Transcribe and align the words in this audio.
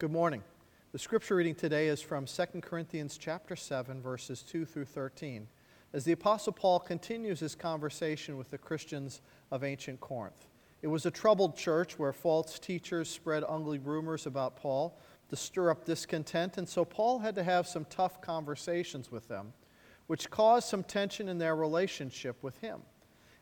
Good 0.00 0.10
morning. 0.10 0.42
The 0.90 0.98
scripture 0.98 1.36
reading 1.36 1.54
today 1.54 1.86
is 1.86 2.02
from 2.02 2.26
2 2.26 2.60
Corinthians 2.62 3.16
chapter 3.16 3.54
7 3.54 4.02
verses 4.02 4.42
2 4.42 4.64
through 4.64 4.86
13. 4.86 5.46
As 5.92 6.04
the 6.04 6.10
apostle 6.10 6.52
Paul 6.52 6.80
continues 6.80 7.38
his 7.38 7.54
conversation 7.54 8.36
with 8.36 8.50
the 8.50 8.58
Christians 8.58 9.20
of 9.52 9.62
ancient 9.62 10.00
Corinth. 10.00 10.48
It 10.82 10.88
was 10.88 11.06
a 11.06 11.12
troubled 11.12 11.56
church 11.56 11.96
where 11.96 12.12
false 12.12 12.58
teachers 12.58 13.08
spread 13.08 13.44
ugly 13.48 13.78
rumors 13.78 14.26
about 14.26 14.56
Paul 14.56 14.98
to 15.28 15.36
stir 15.36 15.70
up 15.70 15.84
discontent, 15.84 16.58
and 16.58 16.68
so 16.68 16.84
Paul 16.84 17.20
had 17.20 17.36
to 17.36 17.44
have 17.44 17.68
some 17.68 17.84
tough 17.84 18.20
conversations 18.20 19.12
with 19.12 19.28
them, 19.28 19.52
which 20.08 20.28
caused 20.28 20.68
some 20.68 20.82
tension 20.82 21.28
in 21.28 21.38
their 21.38 21.54
relationship 21.54 22.42
with 22.42 22.58
him. 22.58 22.80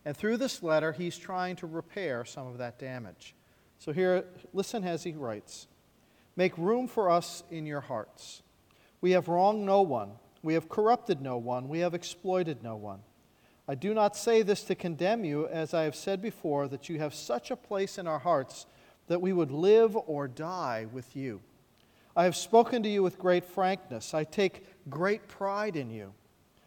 And 0.04 0.14
through 0.14 0.36
this 0.36 0.62
letter, 0.62 0.92
he's 0.92 1.16
trying 1.16 1.56
to 1.56 1.66
repair 1.66 2.26
some 2.26 2.46
of 2.46 2.58
that 2.58 2.78
damage. 2.78 3.34
So 3.78 3.90
here, 3.90 4.26
listen 4.52 4.84
as 4.84 5.02
he 5.02 5.12
writes 5.12 5.66
Make 6.36 6.57
room 6.57 6.89
for 6.89 7.11
us 7.11 7.43
in 7.50 7.67
your 7.67 7.81
hearts. 7.81 8.43
We 9.00 9.13
have 9.13 9.29
wronged 9.29 9.67
no 9.67 9.82
one, 9.82 10.13
we 10.43 10.55
have 10.55 10.68
corrupted 10.68 11.21
no 11.21 11.36
one, 11.36 11.68
we 11.68 11.81
have 11.81 11.95
exploited 11.95 12.63
no 12.63 12.77
one. 12.77 13.00
I 13.68 13.75
do 13.75 13.95
not 13.95 14.17
say 14.17 14.43
this 14.43 14.64
to 14.64 14.75
condemn 14.75 15.25
you, 15.25 15.46
as 15.46 15.72
I 15.72 15.85
have 15.85 15.95
said 15.95 16.21
before, 16.21 16.68
that 16.68 16.89
you 16.89 16.99
have 16.99 17.14
such 17.14 17.50
a 17.50 17.57
place 17.57 17.96
in 17.96 18.07
our 18.07 18.18
hearts 18.18 18.67
that 19.07 19.21
we 19.21 19.32
would 19.32 19.50
live 19.50 19.96
or 19.96 20.27
die 20.27 20.86
with 20.93 21.14
you. 21.14 21.41
I 22.17 22.25
have 22.25 22.36
spoken 22.36 22.83
to 22.83 22.89
you 22.89 23.03
with 23.03 23.19
great 23.19 23.44
frankness. 23.44 24.14
I 24.14 24.25
take 24.25 24.67
great 24.91 25.29
pride 25.29 25.77
in 25.77 25.91
you. 25.91 26.13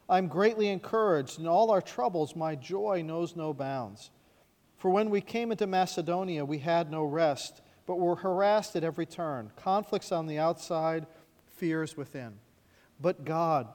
I 0.07 0.17
am 0.17 0.27
greatly 0.27 0.69
encouraged. 0.69 1.39
In 1.39 1.47
all 1.47 1.71
our 1.71 1.81
troubles, 1.81 2.35
my 2.35 2.55
joy 2.55 3.03
knows 3.05 3.35
no 3.35 3.53
bounds. 3.53 4.11
For 4.77 4.89
when 4.89 5.09
we 5.09 5.21
came 5.21 5.51
into 5.51 5.67
Macedonia, 5.67 6.45
we 6.45 6.59
had 6.59 6.91
no 6.91 7.03
rest 7.03 7.61
but 7.85 7.99
were 7.99 8.15
harassed 8.15 8.75
at 8.75 8.83
every 8.83 9.05
turn, 9.05 9.51
conflicts 9.55 10.11
on 10.11 10.27
the 10.27 10.39
outside, 10.39 11.05
fears 11.45 11.95
within. 11.95 12.33
But 12.99 13.25
God, 13.25 13.67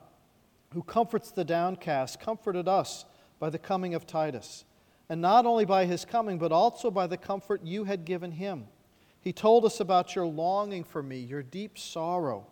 who 0.75 0.83
comforts 0.83 1.31
the 1.31 1.45
downcast, 1.45 2.21
comforted 2.21 2.69
us 2.69 3.05
by 3.39 3.51
the 3.51 3.59
coming 3.59 3.95
of 3.95 4.07
Titus, 4.07 4.65
and 5.09 5.21
not 5.21 5.47
only 5.47 5.65
by 5.65 5.85
his 5.85 6.05
coming, 6.05 6.39
but 6.39 6.53
also 6.53 6.91
by 6.91 7.07
the 7.07 7.17
comfort 7.17 7.65
you 7.65 7.85
had 7.85 8.05
given 8.05 8.33
him. 8.33 8.67
He 9.21 9.33
told 9.33 9.65
us 9.65 9.81
about 9.81 10.15
your 10.15 10.27
longing 10.27 10.85
for 10.85 11.03
me, 11.03 11.19
your 11.19 11.43
deep 11.43 11.79
sorrow, 11.79 12.47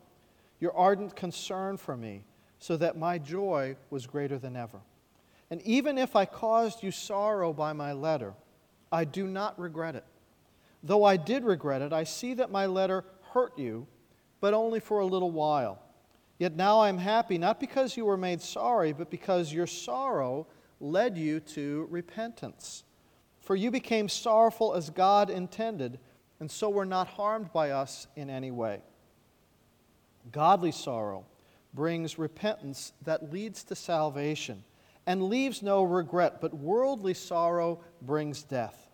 your 0.60 0.76
ardent 0.76 1.16
concern 1.16 1.76
for 1.76 1.96
me, 1.96 2.24
so 2.58 2.76
that 2.76 2.98
my 2.98 3.18
joy 3.18 3.76
was 3.90 4.06
greater 4.06 4.38
than 4.38 4.56
ever. 4.56 4.80
And 5.50 5.62
even 5.62 5.96
if 5.96 6.14
I 6.14 6.26
caused 6.26 6.82
you 6.82 6.90
sorrow 6.90 7.52
by 7.52 7.72
my 7.72 7.92
letter, 7.92 8.34
I 8.92 9.04
do 9.04 9.26
not 9.26 9.58
regret 9.58 9.94
it 9.94 10.04
Though 10.82 11.04
I 11.04 11.16
did 11.16 11.44
regret 11.44 11.82
it, 11.82 11.92
I 11.92 12.04
see 12.04 12.34
that 12.34 12.50
my 12.50 12.66
letter 12.66 13.04
hurt 13.32 13.58
you, 13.58 13.86
but 14.40 14.54
only 14.54 14.80
for 14.80 15.00
a 15.00 15.06
little 15.06 15.30
while. 15.30 15.82
Yet 16.38 16.54
now 16.54 16.78
I 16.78 16.88
am 16.88 16.98
happy, 16.98 17.36
not 17.36 17.58
because 17.58 17.96
you 17.96 18.04
were 18.04 18.16
made 18.16 18.40
sorry, 18.40 18.92
but 18.92 19.10
because 19.10 19.52
your 19.52 19.66
sorrow 19.66 20.46
led 20.80 21.18
you 21.18 21.40
to 21.40 21.88
repentance. 21.90 22.84
For 23.40 23.56
you 23.56 23.70
became 23.70 24.08
sorrowful 24.08 24.74
as 24.74 24.90
God 24.90 25.30
intended, 25.30 25.98
and 26.38 26.50
so 26.50 26.70
were 26.70 26.84
not 26.84 27.08
harmed 27.08 27.52
by 27.52 27.70
us 27.70 28.06
in 28.14 28.30
any 28.30 28.52
way. 28.52 28.82
Godly 30.30 30.72
sorrow 30.72 31.24
brings 31.74 32.18
repentance 32.18 32.92
that 33.02 33.32
leads 33.32 33.64
to 33.64 33.74
salvation 33.74 34.62
and 35.06 35.24
leaves 35.24 35.62
no 35.62 35.82
regret, 35.82 36.40
but 36.40 36.54
worldly 36.54 37.14
sorrow 37.14 37.80
brings 38.02 38.42
death. 38.42 38.87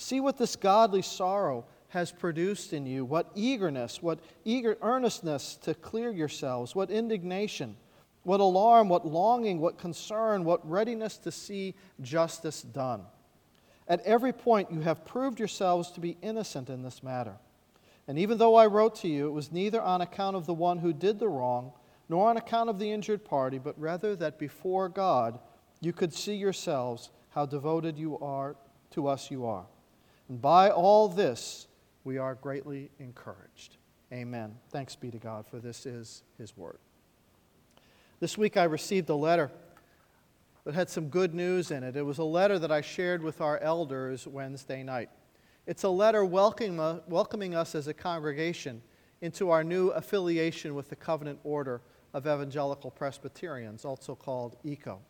See 0.00 0.20
what 0.20 0.38
this 0.38 0.54
godly 0.54 1.02
sorrow 1.02 1.64
has 1.88 2.12
produced 2.12 2.72
in 2.72 2.86
you 2.86 3.04
what 3.04 3.32
eagerness, 3.34 4.00
what 4.00 4.20
eager 4.44 4.78
earnestness 4.80 5.56
to 5.62 5.74
clear 5.74 6.08
yourselves, 6.10 6.72
what 6.72 6.88
indignation, 6.88 7.76
what 8.22 8.38
alarm, 8.38 8.88
what 8.88 9.04
longing, 9.04 9.58
what 9.58 9.76
concern, 9.76 10.44
what 10.44 10.66
readiness 10.70 11.18
to 11.18 11.32
see 11.32 11.74
justice 12.00 12.62
done. 12.62 13.02
At 13.88 14.00
every 14.02 14.32
point, 14.32 14.70
you 14.70 14.82
have 14.82 15.04
proved 15.04 15.40
yourselves 15.40 15.90
to 15.92 16.00
be 16.00 16.16
innocent 16.22 16.70
in 16.70 16.82
this 16.82 17.02
matter. 17.02 17.34
And 18.06 18.20
even 18.20 18.38
though 18.38 18.54
I 18.54 18.66
wrote 18.66 18.94
to 18.96 19.08
you, 19.08 19.26
it 19.26 19.32
was 19.32 19.50
neither 19.50 19.82
on 19.82 20.00
account 20.00 20.36
of 20.36 20.46
the 20.46 20.54
one 20.54 20.78
who 20.78 20.92
did 20.92 21.18
the 21.18 21.28
wrong, 21.28 21.72
nor 22.08 22.30
on 22.30 22.36
account 22.36 22.70
of 22.70 22.78
the 22.78 22.92
injured 22.92 23.24
party, 23.24 23.58
but 23.58 23.78
rather 23.80 24.14
that 24.14 24.38
before 24.38 24.88
God 24.88 25.40
you 25.80 25.92
could 25.92 26.14
see 26.14 26.36
yourselves 26.36 27.10
how 27.30 27.46
devoted 27.46 27.98
you 27.98 28.16
are 28.20 28.54
to 28.92 29.08
us 29.08 29.28
you 29.28 29.44
are. 29.44 29.66
And 30.28 30.40
by 30.40 30.70
all 30.70 31.08
this, 31.08 31.66
we 32.04 32.18
are 32.18 32.34
greatly 32.34 32.90
encouraged. 32.98 33.76
Amen. 34.12 34.54
Thanks 34.70 34.96
be 34.96 35.10
to 35.10 35.18
God, 35.18 35.46
for 35.46 35.58
this 35.58 35.86
is 35.86 36.22
His 36.38 36.56
word. 36.56 36.78
This 38.20 38.36
week 38.36 38.56
I 38.56 38.64
received 38.64 39.08
a 39.10 39.14
letter 39.14 39.50
that 40.64 40.74
had 40.74 40.90
some 40.90 41.08
good 41.08 41.34
news 41.34 41.70
in 41.70 41.82
it. 41.82 41.96
It 41.96 42.02
was 42.02 42.18
a 42.18 42.24
letter 42.24 42.58
that 42.58 42.72
I 42.72 42.80
shared 42.80 43.22
with 43.22 43.40
our 43.40 43.58
elders 43.58 44.26
Wednesday 44.26 44.82
night. 44.82 45.08
It's 45.66 45.82
a 45.82 45.88
letter 45.88 46.24
welcoming, 46.24 46.80
uh, 46.80 47.00
welcoming 47.08 47.54
us 47.54 47.74
as 47.74 47.88
a 47.88 47.94
congregation 47.94 48.82
into 49.20 49.50
our 49.50 49.62
new 49.62 49.88
affiliation 49.90 50.74
with 50.74 50.88
the 50.88 50.96
Covenant 50.96 51.38
Order 51.44 51.80
of 52.14 52.26
Evangelical 52.26 52.90
Presbyterians, 52.90 53.84
also 53.84 54.14
called 54.14 54.56
ECO. 54.64 55.00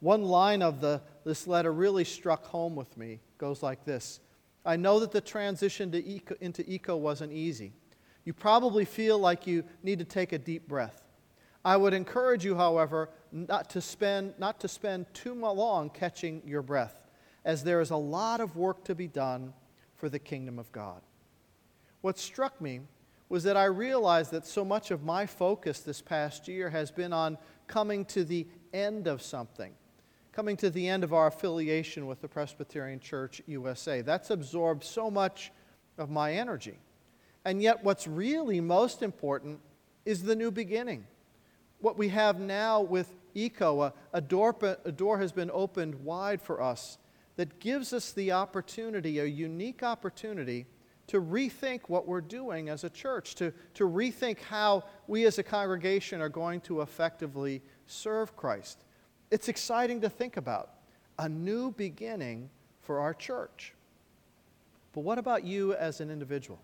One 0.00 0.22
line 0.22 0.62
of 0.62 0.80
the, 0.80 1.00
this 1.24 1.46
letter 1.46 1.72
really 1.72 2.04
struck 2.04 2.44
home 2.44 2.76
with 2.76 2.96
me. 2.96 3.12
It 3.12 3.38
goes 3.38 3.62
like 3.62 3.84
this 3.84 4.20
I 4.64 4.76
know 4.76 5.00
that 5.00 5.12
the 5.12 5.20
transition 5.20 5.90
eco, 5.94 6.34
into 6.40 6.68
eco 6.70 6.96
wasn't 6.96 7.32
easy. 7.32 7.72
You 8.24 8.32
probably 8.32 8.84
feel 8.84 9.18
like 9.18 9.46
you 9.46 9.64
need 9.82 9.98
to 9.98 10.04
take 10.04 10.32
a 10.32 10.38
deep 10.38 10.66
breath. 10.66 11.02
I 11.64 11.76
would 11.76 11.94
encourage 11.94 12.44
you, 12.44 12.56
however, 12.56 13.10
not 13.32 13.70
to 13.70 13.80
spend, 13.80 14.34
not 14.38 14.60
to 14.60 14.68
spend 14.68 15.06
too 15.14 15.34
long 15.34 15.90
catching 15.90 16.42
your 16.46 16.62
breath, 16.62 16.94
as 17.44 17.64
there 17.64 17.80
is 17.80 17.90
a 17.90 17.96
lot 17.96 18.40
of 18.40 18.56
work 18.56 18.84
to 18.84 18.94
be 18.94 19.08
done 19.08 19.52
for 19.96 20.08
the 20.08 20.18
kingdom 20.18 20.58
of 20.58 20.70
God. 20.72 21.00
What 22.00 22.18
struck 22.18 22.60
me 22.60 22.80
was 23.28 23.44
that 23.44 23.56
I 23.56 23.64
realized 23.64 24.30
that 24.32 24.46
so 24.46 24.64
much 24.64 24.90
of 24.90 25.02
my 25.02 25.26
focus 25.26 25.80
this 25.80 26.02
past 26.02 26.48
year 26.48 26.70
has 26.70 26.90
been 26.90 27.12
on 27.12 27.38
coming 27.66 28.04
to 28.06 28.24
the 28.24 28.46
end 28.72 29.06
of 29.06 29.22
something 29.22 29.72
coming 30.34 30.56
to 30.56 30.68
the 30.68 30.88
end 30.88 31.04
of 31.04 31.14
our 31.14 31.28
affiliation 31.28 32.08
with 32.08 32.20
the 32.20 32.26
Presbyterian 32.26 32.98
Church 32.98 33.40
USA. 33.46 34.00
That's 34.00 34.30
absorbed 34.30 34.82
so 34.82 35.08
much 35.08 35.52
of 35.96 36.10
my 36.10 36.32
energy. 36.32 36.76
And 37.44 37.62
yet, 37.62 37.84
what's 37.84 38.08
really 38.08 38.60
most 38.60 39.00
important 39.00 39.60
is 40.04 40.24
the 40.24 40.34
new 40.34 40.50
beginning. 40.50 41.06
What 41.78 41.96
we 41.96 42.08
have 42.08 42.40
now 42.40 42.80
with 42.80 43.14
ECO, 43.34 43.82
a, 43.82 43.92
a, 44.12 44.20
door, 44.20 44.56
a 44.84 44.90
door 44.90 45.18
has 45.18 45.30
been 45.30 45.52
opened 45.52 45.94
wide 46.04 46.42
for 46.42 46.60
us 46.60 46.98
that 47.36 47.60
gives 47.60 47.92
us 47.92 48.10
the 48.10 48.32
opportunity, 48.32 49.20
a 49.20 49.24
unique 49.24 49.84
opportunity, 49.84 50.66
to 51.06 51.20
rethink 51.20 51.82
what 51.86 52.08
we're 52.08 52.20
doing 52.20 52.70
as 52.70 52.82
a 52.82 52.90
church, 52.90 53.36
to, 53.36 53.52
to 53.74 53.84
rethink 53.84 54.40
how 54.40 54.82
we 55.06 55.26
as 55.26 55.38
a 55.38 55.44
congregation 55.44 56.20
are 56.20 56.28
going 56.28 56.60
to 56.62 56.80
effectively 56.80 57.62
serve 57.86 58.36
Christ. 58.36 58.83
It's 59.34 59.48
exciting 59.48 60.00
to 60.02 60.08
think 60.08 60.36
about 60.36 60.70
a 61.18 61.28
new 61.28 61.72
beginning 61.72 62.50
for 62.82 63.00
our 63.00 63.12
church. 63.12 63.74
But 64.92 65.00
what 65.00 65.18
about 65.18 65.42
you 65.42 65.74
as 65.74 66.00
an 66.00 66.08
individual? 66.08 66.60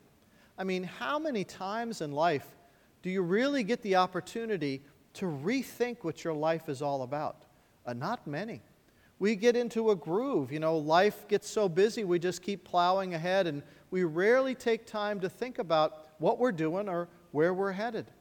I 0.57 0.63
mean, 0.63 0.85
how 0.85 1.19
many 1.19 1.43
times 1.43 2.01
in 2.01 2.13
life 2.13 2.47
do 3.03 3.11
you 3.11 3.23
really 3.23 3.65
get 3.65 3.83
the 3.83 3.97
opportunity 3.97 4.83
to 5.15 5.27
rethink 5.27 6.05
what 6.05 6.23
your 6.23 6.33
life 6.33 6.69
is 6.69 6.81
all 6.81 7.03
about? 7.03 7.45
Uh, 7.85 7.93
not 7.93 8.25
many. 8.25 8.63
We 9.19 9.35
get 9.35 9.57
into 9.57 9.91
a 9.91 9.97
groove. 9.97 10.53
You 10.53 10.61
know, 10.61 10.79
life 10.79 11.27
gets 11.27 11.51
so 11.51 11.69
busy, 11.69 12.05
we 12.05 12.21
just 12.21 12.41
keep 12.41 12.63
plowing 12.63 13.15
ahead, 13.15 13.49
and 13.49 13.65
we 13.91 14.05
rarely 14.05 14.55
take 14.55 14.87
time 14.87 15.19
to 15.23 15.29
think 15.29 15.59
about 15.59 16.07
what 16.19 16.39
we're 16.39 16.53
doing 16.53 16.89
or 16.89 17.09
where 17.33 17.53
we're 17.53 17.73
headed. 17.73 18.13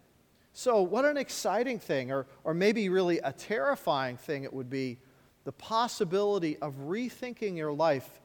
So, 0.53 0.81
what 0.81 1.05
an 1.05 1.17
exciting 1.17 1.79
thing, 1.79 2.11
or, 2.11 2.25
or 2.43 2.53
maybe 2.53 2.89
really 2.89 3.19
a 3.19 3.31
terrifying 3.31 4.17
thing 4.17 4.43
it 4.43 4.53
would 4.53 4.69
be 4.69 4.97
the 5.43 5.51
possibility 5.51 6.57
of 6.57 6.75
rethinking 6.87 7.55
your 7.55 7.71
life 7.71 8.19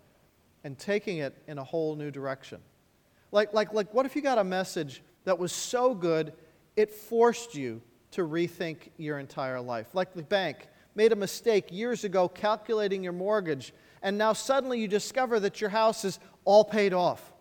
and 0.65 0.79
taking 0.79 1.19
it 1.19 1.37
in 1.47 1.59
a 1.59 1.65
whole 1.65 1.95
new 1.97 2.11
direction. 2.11 2.61
Like, 3.31 3.53
like, 3.53 3.73
like 3.73 3.93
what 3.93 4.07
if 4.07 4.17
you 4.17 4.23
got 4.23 4.39
a 4.39 4.45
message 4.45 5.03
that 5.25 5.39
was 5.39 5.53
so 5.53 5.95
good 5.95 6.33
it 6.77 6.91
forced 6.91 7.55
you 7.55 7.83
to 8.13 8.23
rethink 8.23 8.89
your 8.97 9.19
entire 9.19 9.61
life? 9.61 9.89
Like 9.95 10.15
the 10.15 10.23
bank 10.23 10.69
made 10.95 11.13
a 11.13 11.17
mistake 11.17 11.67
years 11.71 12.05
ago 12.05 12.29
calculating 12.29 13.03
your 13.03 13.13
mortgage, 13.13 13.75
and 14.03 14.17
now 14.17 14.33
suddenly 14.33 14.81
you 14.81 14.89
discover 14.89 15.41
that 15.41 15.61
your 15.61 15.71
house 15.71 16.05
is 16.05 16.19
all 16.45 16.65
paid 16.65 16.95
off 16.95 17.34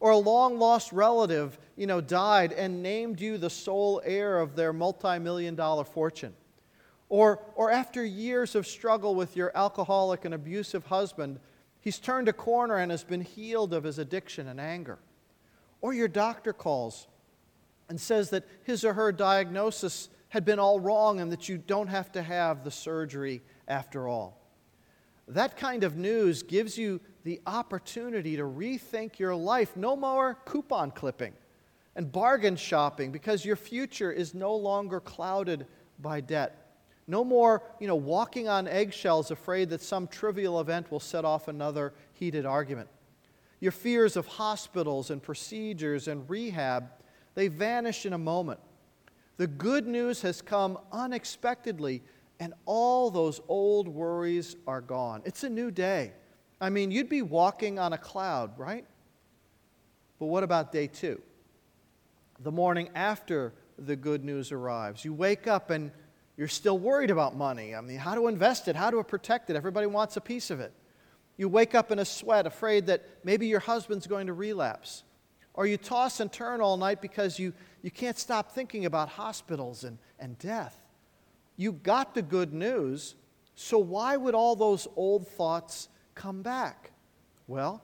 or 0.00 0.10
a 0.10 0.16
long 0.16 0.58
lost 0.58 0.92
relative, 0.92 1.58
you 1.76 1.86
know, 1.86 2.00
died 2.00 2.52
and 2.52 2.82
named 2.82 3.20
you 3.20 3.38
the 3.38 3.50
sole 3.50 4.00
heir 4.04 4.38
of 4.38 4.54
their 4.54 4.72
multi-million 4.72 5.54
dollar 5.54 5.84
fortune. 5.84 6.34
Or, 7.08 7.40
or 7.54 7.70
after 7.70 8.04
years 8.04 8.54
of 8.54 8.66
struggle 8.66 9.14
with 9.14 9.36
your 9.36 9.50
alcoholic 9.54 10.24
and 10.24 10.34
abusive 10.34 10.86
husband, 10.86 11.40
he's 11.80 11.98
turned 11.98 12.28
a 12.28 12.32
corner 12.32 12.76
and 12.76 12.90
has 12.90 13.02
been 13.02 13.22
healed 13.22 13.72
of 13.72 13.84
his 13.84 13.98
addiction 13.98 14.48
and 14.48 14.60
anger. 14.60 14.98
Or 15.80 15.94
your 15.94 16.08
doctor 16.08 16.52
calls 16.52 17.08
and 17.88 18.00
says 18.00 18.30
that 18.30 18.46
his 18.64 18.84
or 18.84 18.92
her 18.92 19.10
diagnosis 19.10 20.10
had 20.28 20.44
been 20.44 20.58
all 20.58 20.78
wrong 20.78 21.20
and 21.20 21.32
that 21.32 21.48
you 21.48 21.56
don't 21.56 21.88
have 21.88 22.12
to 22.12 22.22
have 22.22 22.62
the 22.62 22.70
surgery 22.70 23.40
after 23.66 24.06
all. 24.06 24.38
That 25.26 25.56
kind 25.56 25.84
of 25.84 25.96
news 25.96 26.42
gives 26.42 26.76
you 26.76 27.00
the 27.24 27.40
opportunity 27.46 28.36
to 28.36 28.42
rethink 28.42 29.18
your 29.18 29.34
life. 29.34 29.76
No 29.76 29.96
more 29.96 30.38
coupon 30.44 30.90
clipping 30.90 31.34
and 31.96 32.10
bargain 32.12 32.56
shopping 32.56 33.10
because 33.10 33.44
your 33.44 33.56
future 33.56 34.12
is 34.12 34.34
no 34.34 34.54
longer 34.54 35.00
clouded 35.00 35.66
by 35.98 36.20
debt. 36.20 36.68
No 37.08 37.24
more, 37.24 37.62
you 37.80 37.88
know, 37.88 37.96
walking 37.96 38.48
on 38.48 38.68
eggshells 38.68 39.30
afraid 39.30 39.70
that 39.70 39.80
some 39.80 40.06
trivial 40.06 40.60
event 40.60 40.90
will 40.90 41.00
set 41.00 41.24
off 41.24 41.48
another 41.48 41.94
heated 42.12 42.46
argument. 42.46 42.88
Your 43.60 43.72
fears 43.72 44.16
of 44.16 44.26
hospitals 44.26 45.10
and 45.10 45.22
procedures 45.22 46.06
and 46.06 46.28
rehab, 46.30 46.90
they 47.34 47.48
vanish 47.48 48.06
in 48.06 48.12
a 48.12 48.18
moment. 48.18 48.60
The 49.38 49.46
good 49.46 49.86
news 49.86 50.22
has 50.22 50.42
come 50.42 50.78
unexpectedly, 50.92 52.02
and 52.38 52.54
all 52.66 53.10
those 53.10 53.40
old 53.48 53.88
worries 53.88 54.54
are 54.66 54.80
gone. 54.80 55.22
It's 55.24 55.42
a 55.44 55.48
new 55.48 55.70
day. 55.70 56.12
I 56.60 56.70
mean, 56.70 56.90
you'd 56.90 57.08
be 57.08 57.22
walking 57.22 57.78
on 57.78 57.92
a 57.92 57.98
cloud, 57.98 58.58
right? 58.58 58.84
But 60.18 60.26
what 60.26 60.42
about 60.42 60.72
day 60.72 60.88
two? 60.88 61.20
The 62.40 62.52
morning 62.52 62.90
after 62.94 63.52
the 63.78 63.96
good 63.96 64.24
news 64.24 64.50
arrives. 64.50 65.04
You 65.04 65.12
wake 65.14 65.46
up 65.46 65.70
and 65.70 65.92
you're 66.36 66.48
still 66.48 66.78
worried 66.78 67.10
about 67.10 67.36
money. 67.36 67.74
I 67.74 67.80
mean, 67.80 67.98
how 67.98 68.14
to 68.14 68.26
invest 68.28 68.68
it, 68.68 68.76
how 68.76 68.90
to 68.90 69.02
protect 69.04 69.50
it. 69.50 69.56
Everybody 69.56 69.86
wants 69.86 70.16
a 70.16 70.20
piece 70.20 70.50
of 70.50 70.60
it. 70.60 70.72
You 71.36 71.48
wake 71.48 71.74
up 71.74 71.92
in 71.92 72.00
a 72.00 72.04
sweat, 72.04 72.46
afraid 72.46 72.86
that 72.86 73.04
maybe 73.22 73.46
your 73.46 73.60
husband's 73.60 74.06
going 74.06 74.26
to 74.26 74.32
relapse. 74.32 75.04
Or 75.54 75.66
you 75.66 75.76
toss 75.76 76.20
and 76.20 76.32
turn 76.32 76.60
all 76.60 76.76
night 76.76 77.00
because 77.00 77.38
you, 77.38 77.52
you 77.82 77.90
can't 77.90 78.18
stop 78.18 78.52
thinking 78.52 78.84
about 78.84 79.08
hospitals 79.08 79.84
and, 79.84 79.98
and 80.18 80.38
death. 80.38 80.76
You 81.56 81.72
got 81.72 82.14
the 82.14 82.22
good 82.22 82.52
news, 82.52 83.16
so 83.54 83.78
why 83.78 84.16
would 84.16 84.34
all 84.34 84.54
those 84.54 84.86
old 84.94 85.26
thoughts 85.26 85.88
come 86.18 86.42
back? 86.42 86.90
Well, 87.46 87.80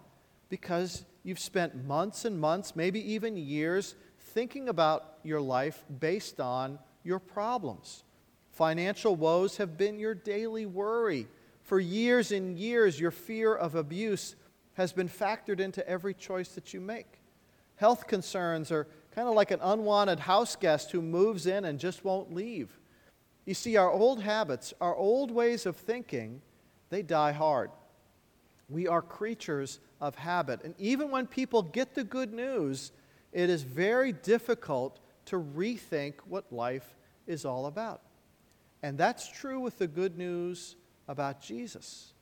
because 0.48 1.04
you've 1.22 1.38
spent 1.38 1.86
months 1.86 2.24
and 2.24 2.38
months, 2.38 2.74
maybe 2.74 3.12
even 3.12 3.36
years, 3.36 3.94
thinking 4.18 4.68
about 4.68 5.18
your 5.22 5.40
life 5.40 5.84
based 6.00 6.40
on 6.40 6.78
your 7.04 7.20
problems. 7.20 8.02
Financial 8.50 9.14
woes 9.14 9.56
have 9.58 9.78
been 9.78 9.98
your 9.98 10.14
daily 10.14 10.66
worry. 10.66 11.28
For 11.62 11.78
years 11.78 12.32
and 12.32 12.58
years, 12.58 12.98
your 12.98 13.12
fear 13.12 13.54
of 13.54 13.76
abuse 13.76 14.34
has 14.74 14.92
been 14.92 15.08
factored 15.08 15.60
into 15.60 15.88
every 15.88 16.12
choice 16.12 16.48
that 16.48 16.74
you 16.74 16.80
make. 16.80 17.20
Health 17.76 18.06
concerns 18.06 18.72
are 18.72 18.88
kind 19.14 19.28
of 19.28 19.34
like 19.34 19.52
an 19.52 19.60
unwanted 19.62 20.18
house 20.18 20.56
guest 20.56 20.90
who 20.90 21.00
moves 21.00 21.46
in 21.46 21.64
and 21.64 21.78
just 21.78 22.04
won't 22.04 22.34
leave. 22.34 22.80
You 23.46 23.54
see, 23.54 23.76
our 23.76 23.90
old 23.90 24.22
habits, 24.22 24.74
our 24.80 24.94
old 24.94 25.30
ways 25.30 25.66
of 25.66 25.76
thinking, 25.76 26.42
they 26.90 27.02
die 27.02 27.32
hard. 27.32 27.70
We 28.74 28.88
are 28.88 29.00
creatures 29.00 29.78
of 30.00 30.16
habit. 30.16 30.64
And 30.64 30.74
even 30.80 31.12
when 31.12 31.28
people 31.28 31.62
get 31.62 31.94
the 31.94 32.02
good 32.02 32.34
news, 32.34 32.90
it 33.32 33.48
is 33.48 33.62
very 33.62 34.10
difficult 34.12 34.98
to 35.26 35.36
rethink 35.36 36.14
what 36.26 36.52
life 36.52 36.96
is 37.28 37.44
all 37.44 37.66
about. 37.66 38.02
And 38.82 38.98
that's 38.98 39.30
true 39.30 39.60
with 39.60 39.78
the 39.78 39.86
good 39.86 40.18
news 40.18 40.74
about 41.06 41.40
Jesus. 41.40 42.14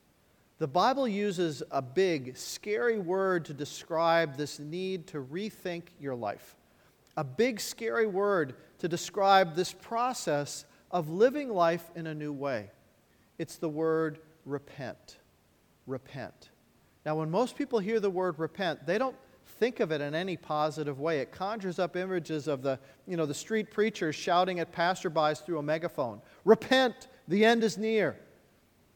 The 0.59 0.67
Bible 0.67 1.07
uses 1.07 1.63
a 1.71 1.81
big, 1.81 2.37
scary 2.37 2.99
word 2.99 3.45
to 3.45 3.53
describe 3.55 4.37
this 4.37 4.59
need 4.59 5.07
to 5.07 5.23
rethink 5.23 5.85
your 5.99 6.13
life. 6.13 6.55
A 7.17 7.23
big, 7.23 7.59
scary 7.59 8.05
word 8.05 8.53
to 8.77 8.87
describe 8.87 9.55
this 9.55 9.73
process 9.73 10.65
of 10.91 11.09
living 11.09 11.49
life 11.49 11.89
in 11.95 12.05
a 12.05 12.13
new 12.13 12.31
way. 12.31 12.69
It's 13.39 13.55
the 13.55 13.69
word 13.69 14.19
repent. 14.45 15.17
Repent. 15.87 16.49
Now, 17.05 17.15
when 17.15 17.29
most 17.29 17.57
people 17.57 17.79
hear 17.79 17.99
the 17.99 18.09
word 18.09 18.39
repent, 18.39 18.85
they 18.85 18.97
don't 18.97 19.15
think 19.59 19.79
of 19.79 19.91
it 19.91 20.01
in 20.01 20.15
any 20.15 20.37
positive 20.37 20.99
way. 20.99 21.19
It 21.19 21.31
conjures 21.31 21.79
up 21.79 21.95
images 21.95 22.47
of 22.47 22.61
the, 22.61 22.79
you 23.07 23.17
know, 23.17 23.25
the 23.25 23.33
street 23.33 23.71
preachers 23.71 24.15
shouting 24.15 24.59
at 24.59 24.71
passerbys 24.71 25.43
through 25.45 25.59
a 25.59 25.63
megaphone 25.63 26.21
Repent, 26.45 27.07
the 27.27 27.45
end 27.45 27.63
is 27.63 27.77
near. 27.77 28.17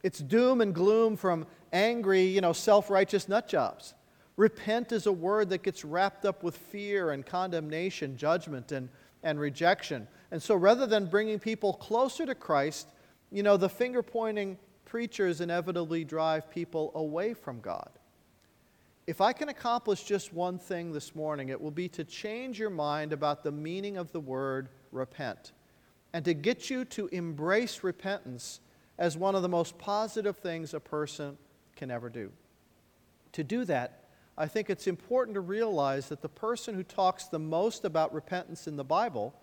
It's 0.03 0.19
doom 0.19 0.61
and 0.61 0.73
gloom 0.73 1.17
from 1.17 1.47
angry, 1.73 2.23
you 2.23 2.41
know, 2.41 2.53
self 2.53 2.89
righteous 2.89 3.27
nut 3.27 3.47
jobs. 3.47 3.93
Repent 4.35 4.91
is 4.91 5.07
a 5.07 5.11
word 5.11 5.49
that 5.49 5.63
gets 5.63 5.83
wrapped 5.83 6.23
up 6.23 6.43
with 6.43 6.55
fear 6.55 7.11
and 7.11 7.25
condemnation, 7.25 8.15
judgment, 8.15 8.71
and, 8.71 8.87
and 9.23 9.39
rejection. 9.39 10.07
And 10.31 10.41
so 10.41 10.55
rather 10.55 10.85
than 10.85 11.07
bringing 11.07 11.39
people 11.39 11.73
closer 11.73 12.25
to 12.25 12.35
Christ, 12.35 12.87
you 13.31 13.41
know, 13.41 13.57
the 13.57 13.69
finger 13.69 14.03
pointing 14.03 14.57
preachers 14.87 15.41
inevitably 15.41 16.05
drive 16.05 16.49
people 16.49 16.93
away 16.95 17.33
from 17.33 17.59
God. 17.59 17.89
If 19.05 19.19
I 19.19 19.33
can 19.33 19.49
accomplish 19.49 20.03
just 20.03 20.33
one 20.33 20.57
thing 20.57 20.93
this 20.93 21.13
morning, 21.13 21.49
it 21.49 21.59
will 21.59 21.71
be 21.71 21.89
to 21.89 22.05
change 22.05 22.57
your 22.57 22.69
mind 22.69 23.11
about 23.11 23.43
the 23.43 23.51
meaning 23.51 23.97
of 23.97 24.13
the 24.13 24.21
word 24.21 24.69
repent 24.93 25.51
and 26.13 26.23
to 26.23 26.33
get 26.33 26.69
you 26.69 26.85
to 26.85 27.07
embrace 27.07 27.83
repentance 27.83 28.61
as 28.97 29.17
one 29.17 29.35
of 29.35 29.41
the 29.41 29.49
most 29.49 29.77
positive 29.77 30.37
things 30.37 30.73
a 30.73 30.79
person 30.79 31.37
can 31.75 31.91
ever 31.91 32.09
do. 32.09 32.31
To 33.33 33.43
do 33.43 33.65
that, 33.65 34.05
I 34.37 34.47
think 34.47 34.69
it's 34.69 34.87
important 34.87 35.35
to 35.35 35.41
realize 35.41 36.07
that 36.09 36.21
the 36.21 36.29
person 36.29 36.75
who 36.75 36.83
talks 36.83 37.25
the 37.25 37.39
most 37.39 37.83
about 37.83 38.13
repentance 38.13 38.67
in 38.67 38.77
the 38.77 38.85
Bible 38.85 39.33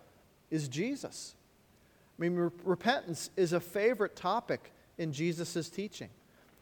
is 0.49 0.67
Jesus. 0.67 1.35
I 2.17 2.21
mean, 2.21 2.35
re- 2.35 2.49
repentance 2.63 3.29
is 3.37 3.53
a 3.53 3.59
favorite 3.59 4.15
topic 4.15 4.71
in 4.97 5.11
Jesus' 5.11 5.69
teaching. 5.69 6.09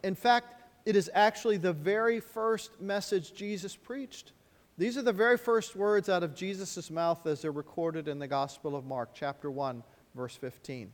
In 0.04 0.16
fact, 0.16 0.62
it 0.86 0.96
is 0.96 1.10
actually 1.14 1.58
the 1.58 1.74
very 1.74 2.20
first 2.20 2.82
message 2.82 3.34
Jesus 3.34 3.76
preached. 3.76 4.34
These 4.78 4.98
are 4.98 5.04
the 5.04 5.14
very 5.14 5.38
first 5.38 5.76
words 5.76 6.10
out 6.10 6.24
of 6.24 6.36
Jesus' 6.36 6.90
mouth 6.90 7.26
as 7.28 7.42
they're 7.42 7.52
recorded 7.52 8.08
in 8.08 8.20
the 8.20 8.28
Gospel 8.28 8.76
of 8.76 8.86
Mark, 8.86 9.12
chapter 9.14 9.50
1, 9.52 9.84
verse 10.16 10.36
15. 10.36 10.92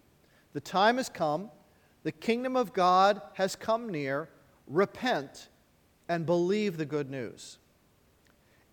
The 0.53 0.59
time 0.59 0.97
has 0.97 1.09
come, 1.09 1.49
the 2.03 2.11
kingdom 2.11 2.55
of 2.55 2.73
God 2.73 3.21
has 3.33 3.55
come 3.55 3.89
near. 3.89 4.29
Repent 4.67 5.49
and 6.07 6.25
believe 6.25 6.77
the 6.77 6.85
good 6.85 7.09
news. 7.09 7.57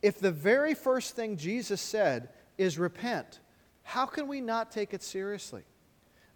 If 0.02 0.20
the 0.20 0.30
very 0.30 0.74
first 0.74 1.16
thing 1.16 1.36
Jesus 1.36 1.80
said 1.80 2.28
is 2.58 2.78
repent, 2.78 3.40
how 3.82 4.06
can 4.06 4.28
we 4.28 4.40
not 4.40 4.70
take 4.70 4.92
it 4.92 5.02
seriously? 5.02 5.62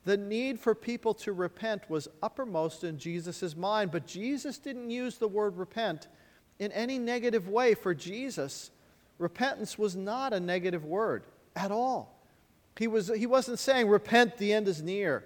The 0.05 0.17
need 0.17 0.59
for 0.59 0.75
people 0.75 1.13
to 1.15 1.33
repent 1.33 1.89
was 1.91 2.09
uppermost 2.23 2.85
in 2.85 2.99
Jesus' 2.99 3.55
mind, 3.55 3.91
but 3.91 4.07
Jesus 4.07 4.59
didn't 4.59 4.91
use 4.91 5.19
the 5.19 5.29
word 5.29 5.59
repent 5.59 6.09
in 6.59 6.73
any 6.73 6.99
negative 6.99 7.49
way. 7.49 7.75
For 7.75 7.95
Jesus, 7.95 8.71
repentance 9.19 9.79
was 9.79 9.97
not 9.97 10.33
a 10.33 10.41
negative 10.41 10.85
word 10.85 11.25
at 11.55 11.71
all. 11.71 12.19
He, 12.79 12.87
was, 12.87 13.09
he 13.15 13.27
wasn't 13.27 13.59
saying, 13.59 13.89
Repent, 13.89 14.39
the 14.39 14.55
end 14.55 14.67
is 14.67 14.83
near. 14.83 15.25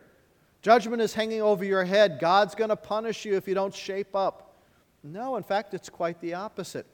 Judgment 0.61 1.03
is 1.03 1.15
hanging 1.15 1.41
over 1.41 1.65
your 1.65 1.85
head. 1.85 2.19
God's 2.19 2.57
going 2.57 2.71
to 2.71 2.77
punish 2.77 3.25
you 3.25 3.37
if 3.37 3.47
you 3.47 3.55
don't 3.55 3.75
shape 3.75 4.17
up. 4.17 4.57
No, 5.05 5.37
in 5.37 5.43
fact, 5.43 5.75
it's 5.75 5.89
quite 5.89 6.21
the 6.21 6.35
opposite. 6.35 6.87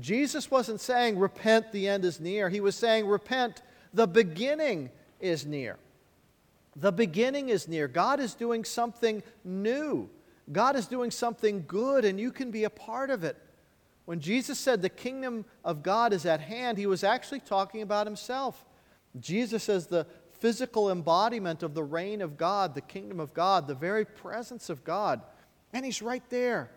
Jesus 0.00 0.50
wasn't 0.50 0.80
saying, 0.80 1.18
Repent, 1.18 1.70
the 1.70 1.86
end 1.86 2.04
is 2.04 2.18
near. 2.18 2.48
He 2.48 2.60
was 2.60 2.74
saying, 2.74 3.06
Repent, 3.06 3.62
the 3.94 4.08
beginning 4.08 4.90
is 5.20 5.46
near. 5.46 5.76
The 6.76 6.92
beginning 6.92 7.48
is 7.50 7.68
near. 7.68 7.88
God 7.88 8.20
is 8.20 8.34
doing 8.34 8.64
something 8.64 9.22
new. 9.44 10.08
God 10.50 10.76
is 10.76 10.86
doing 10.86 11.10
something 11.10 11.64
good, 11.66 12.04
and 12.04 12.18
you 12.18 12.32
can 12.32 12.50
be 12.50 12.64
a 12.64 12.70
part 12.70 13.10
of 13.10 13.24
it. 13.24 13.36
When 14.04 14.20
Jesus 14.20 14.58
said 14.58 14.82
the 14.82 14.88
kingdom 14.88 15.44
of 15.64 15.82
God 15.82 16.12
is 16.12 16.26
at 16.26 16.40
hand, 16.40 16.78
he 16.78 16.86
was 16.86 17.04
actually 17.04 17.40
talking 17.40 17.82
about 17.82 18.06
himself. 18.06 18.64
Jesus 19.20 19.68
as 19.68 19.86
the 19.86 20.06
physical 20.40 20.90
embodiment 20.90 21.62
of 21.62 21.74
the 21.74 21.84
reign 21.84 22.20
of 22.20 22.36
God, 22.36 22.74
the 22.74 22.80
kingdom 22.80 23.20
of 23.20 23.32
God, 23.32 23.68
the 23.68 23.74
very 23.74 24.04
presence 24.04 24.68
of 24.68 24.82
God. 24.82 25.20
And 25.72 25.84
he's 25.84 26.02
right 26.02 26.28
there. 26.30 26.70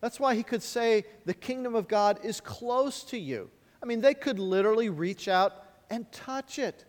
That's 0.00 0.20
why 0.20 0.34
he 0.34 0.44
could 0.44 0.62
say, 0.62 1.04
The 1.24 1.34
kingdom 1.34 1.74
of 1.74 1.88
God 1.88 2.20
is 2.22 2.40
close 2.40 3.02
to 3.04 3.18
you. 3.18 3.50
I 3.82 3.86
mean, 3.86 4.00
they 4.00 4.14
could 4.14 4.38
literally 4.38 4.88
reach 4.88 5.26
out 5.26 5.64
and 5.90 6.10
touch 6.12 6.58
it. 6.58 6.84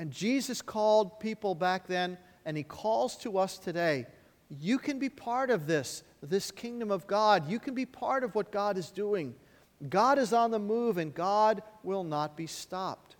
And 0.00 0.10
Jesus 0.10 0.62
called 0.62 1.20
people 1.20 1.54
back 1.54 1.86
then, 1.86 2.16
and 2.46 2.56
he 2.56 2.62
calls 2.62 3.16
to 3.18 3.36
us 3.36 3.58
today. 3.58 4.06
You 4.48 4.78
can 4.78 4.98
be 4.98 5.10
part 5.10 5.50
of 5.50 5.66
this, 5.66 6.04
this 6.22 6.50
kingdom 6.50 6.90
of 6.90 7.06
God. 7.06 7.50
You 7.50 7.58
can 7.58 7.74
be 7.74 7.84
part 7.84 8.24
of 8.24 8.34
what 8.34 8.50
God 8.50 8.78
is 8.78 8.90
doing. 8.90 9.34
God 9.90 10.18
is 10.18 10.32
on 10.32 10.52
the 10.52 10.58
move, 10.58 10.96
and 10.96 11.12
God 11.12 11.62
will 11.82 12.02
not 12.02 12.34
be 12.34 12.46
stopped. 12.46 13.16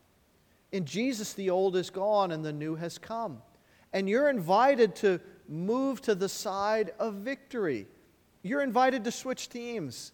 In 0.73 0.87
Jesus, 0.87 1.35
the 1.35 1.51
old 1.51 1.77
is 1.77 1.91
gone 1.91 2.31
and 2.31 2.43
the 2.43 2.51
new 2.51 2.77
has 2.77 2.97
come. 2.97 3.43
And 3.93 4.09
you're 4.09 4.31
invited 4.31 4.97
to 4.97 5.21
move 5.51 6.01
to 6.01 6.15
the 6.15 6.31
side 6.31 6.95
of 6.99 7.17
victory. 7.17 7.89
You're 8.43 8.63
invited 8.63 9.05
to 9.05 9.13
switch 9.13 9.51
teams. 9.51 10.13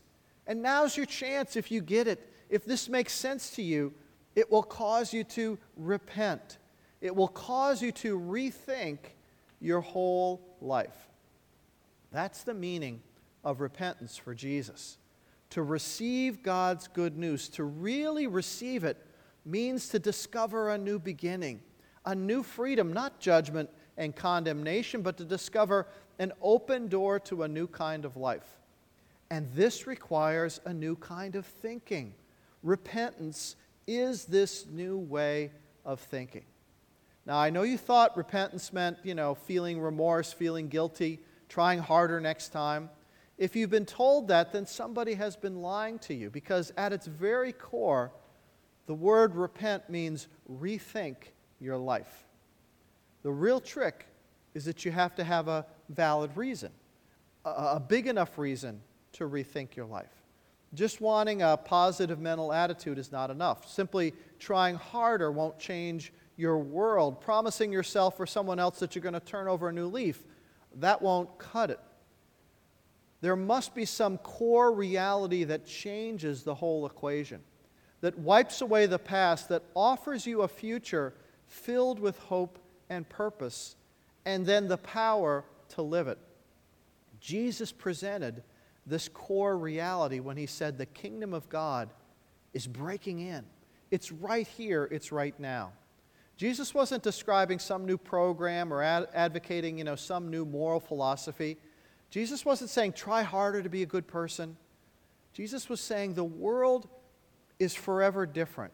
And 0.49 0.63
now's 0.63 0.97
your 0.97 1.07
chance 1.07 1.55
if 1.55 1.71
you 1.71 1.81
get 1.81 2.09
it. 2.09 2.29
If 2.51 2.65
this 2.65 2.89
makes 2.89 3.13
sense 3.13 3.51
to 3.51 3.63
you, 3.63 3.95
It 4.37 4.53
will 4.53 4.63
cause 4.63 5.13
you 5.13 5.25
to 5.25 5.59
repent. 5.77 6.59
It 7.01 7.17
will 7.17 7.29
cause 7.29 7.83
you 7.83 7.91
to 7.93 8.19
rethink 8.19 8.99
your 9.61 9.81
whole 9.81 10.57
life. 10.61 11.09
That's 12.13 12.45
the 12.45 12.55
meaning 12.55 13.03
of 13.43 13.61
repentance 13.61 14.17
for 14.17 14.35
Jesus. 14.35 14.99
To 15.51 15.63
receive 15.63 16.43
God's 16.43 16.87
good 16.89 17.17
news, 17.17 17.49
to 17.51 17.65
really 17.65 18.27
receive 18.27 18.85
it, 18.85 18.99
means 19.45 19.89
to 19.91 19.99
discover 19.99 20.71
a 20.71 20.79
new 20.79 20.99
beginning, 20.99 21.61
a 22.05 22.15
new 22.15 22.43
freedom, 22.43 22.93
not 22.93 23.21
judgment 23.21 23.71
and 23.97 24.15
condemnation, 24.15 25.03
but 25.03 25.17
to 25.17 25.25
discover 25.25 25.87
an 26.19 26.33
open 26.43 26.89
door 26.89 27.19
to 27.21 27.45
a 27.45 27.49
new 27.49 27.67
kind 27.67 28.05
of 28.05 28.17
life. 28.17 28.59
And 29.31 29.49
this 29.55 29.87
requires 29.87 30.61
a 30.65 30.73
new 30.73 30.97
kind 30.97 31.37
of 31.37 31.47
thinking. 31.47 32.15
Repentance 32.63 33.57
is 33.87 34.25
this 34.25 34.67
new 34.67 34.99
way 34.99 35.53
of 35.85 36.01
thinking. 36.01 36.45
Now, 37.25 37.39
I 37.39 37.51
know 37.51 37.63
you 37.63 37.77
thought 37.77 38.17
repentance 38.17 38.73
meant, 38.73 38.99
you 39.03 39.15
know, 39.15 39.35
feeling 39.35 39.81
remorse, 39.81 40.33
feeling 40.33 40.69
guilty, 40.69 41.21
trying 41.49 41.81
harder 41.81 42.21
next 42.21 42.51
time. 42.51 42.89
If 43.39 43.55
you've 43.55 43.71
been 43.71 43.87
told 43.87 44.29
that, 44.29 44.53
then 44.53 44.67
somebody 44.67 45.15
has 45.15 45.37
been 45.37 45.61
lying 45.61 45.99
to 46.01 46.15
you 46.15 46.31
because 46.31 46.73
at 46.77 46.93
its 46.93 47.07
very 47.07 47.53
core, 47.53 48.13
the 48.87 48.95
word 48.95 49.35
repent 49.35 49.91
means 49.91 50.29
rethink 50.51 51.17
your 51.61 51.77
life. 51.77 52.25
The 53.23 53.33
real 53.33 53.61
trick 53.61 54.07
is 54.55 54.65
that 54.65 54.85
you 54.85 54.93
have 54.93 55.15
to 55.17 55.25
have 55.25 55.49
a 55.49 55.67
valid 55.89 56.37
reason, 56.37 56.71
a, 57.45 57.51
a 57.51 57.81
big 57.81 58.07
enough 58.07 58.39
reason 58.39 58.81
to 59.13 59.29
rethink 59.29 59.75
your 59.75 59.87
life. 59.87 60.13
Just 60.75 61.01
wanting 61.01 61.43
a 61.43 61.57
positive 61.57 62.19
mental 62.19 62.53
attitude 62.53 62.99
is 62.99 63.13
not 63.13 63.31
enough. 63.31 63.69
Simply 63.69 64.13
trying 64.39 64.77
harder 64.77 65.31
won't 65.31 65.59
change 65.59 66.13
your 66.37 66.59
world. 66.59 67.21
Promising 67.21 67.73
yourself 67.73 68.21
or 68.21 68.27
someone 68.27 68.59
else 68.59 68.79
that 68.81 68.95
you're 68.95 69.03
going 69.03 69.15
to 69.15 69.21
turn 69.21 69.49
over 69.49 69.69
a 69.69 69.73
new 69.73 69.87
leaf, 69.87 70.23
that 70.77 71.01
won't 71.01 71.39
cut 71.39 71.71
it. 71.71 71.81
There 73.23 73.37
must 73.37 73.75
be 73.75 73.87
some 73.87 74.19
core 74.19 74.73
reality 74.73 75.45
that 75.45 75.67
changes 75.67 76.43
the 76.43 76.55
whole 76.55 76.85
equation, 76.85 77.41
that 78.03 78.19
wipes 78.19 78.61
away 78.61 78.87
the 78.87 78.99
past, 78.99 79.49
that 79.49 79.63
offers 79.75 80.27
you 80.27 80.43
a 80.43 80.49
future 80.49 81.15
filled 81.47 81.99
with 81.99 82.19
hope 82.19 82.59
and 82.91 83.09
purpose, 83.09 83.77
and 84.27 84.45
then 84.45 84.69
the 84.69 84.77
power 84.77 85.45
to 85.71 85.83
live 85.83 86.09
it. 86.09 86.19
Jesus 87.21 87.73
presented 87.73 88.43
this 88.87 89.09
core 89.09 89.59
reality 89.59 90.21
when 90.21 90.37
he 90.37 90.47
said, 90.47 90.79
The 90.79 90.87
kingdom 90.87 91.35
of 91.35 91.49
God 91.49 91.91
is 92.55 92.67
breaking 92.67 93.21
in. 93.21 93.45
It's 93.91 94.13
right 94.13 94.47
here, 94.47 94.89
it's 94.91 95.13
right 95.13 95.39
now. 95.39 95.73
Jesus 96.37 96.75
wasn't 96.75 97.03
describing 97.03 97.59
some 97.59 97.87
new 97.87 97.97
program 97.97 98.73
or 98.73 98.83
ad- 98.83 99.09
advocating, 99.15 99.79
you 99.79 99.85
know, 99.85 99.97
some 99.97 100.31
new 100.31 100.45
moral 100.45 100.81
philosophy. 100.81 101.57
Jesus 102.11 102.45
wasn't 102.45 102.71
saying, 102.71 102.93
try 102.93 103.23
harder 103.23 103.63
to 103.63 103.69
be 103.69 103.83
a 103.83 103.87
good 103.87 104.07
person. 104.07 104.57
Jesus 105.33 105.69
was 105.69 105.81
saying 105.81 106.15
the 106.15 106.25
world 106.25 106.89
is 107.59 107.75
forever 107.75 108.27
different 108.27 108.73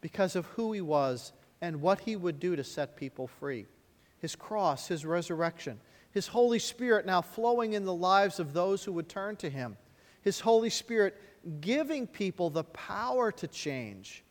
because 0.00 0.36
of 0.36 0.46
who 0.46 0.72
he 0.72 0.80
was 0.80 1.32
and 1.60 1.80
what 1.80 2.00
he 2.00 2.14
would 2.14 2.38
do 2.38 2.56
to 2.56 2.64
set 2.64 2.96
people 2.96 3.26
free. 3.26 3.66
His 4.18 4.36
cross, 4.36 4.88
his 4.88 5.04
resurrection, 5.04 5.80
his 6.12 6.26
Holy 6.26 6.58
Spirit 6.58 7.06
now 7.06 7.20
flowing 7.20 7.74
in 7.74 7.84
the 7.84 7.94
lives 7.94 8.40
of 8.40 8.52
those 8.52 8.84
who 8.84 8.92
would 8.92 9.08
turn 9.08 9.36
to 9.36 9.50
Him. 9.50 9.76
His 10.22 10.40
Holy 10.40 10.70
Spirit 10.70 11.20
giving 11.60 12.06
people 12.06 12.50
the 12.50 12.64
power 12.64 13.30
to 13.32 13.46
change, 13.46 14.24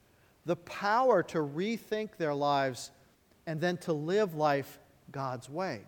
the 0.46 0.56
power 0.56 1.24
to 1.24 1.38
rethink 1.38 2.18
their 2.18 2.34
lives, 2.34 2.92
and 3.46 3.62
then 3.62 3.78
to 3.78 3.94
live 3.94 4.36
life 4.36 4.80
God's 5.12 5.50
way. 5.50 5.82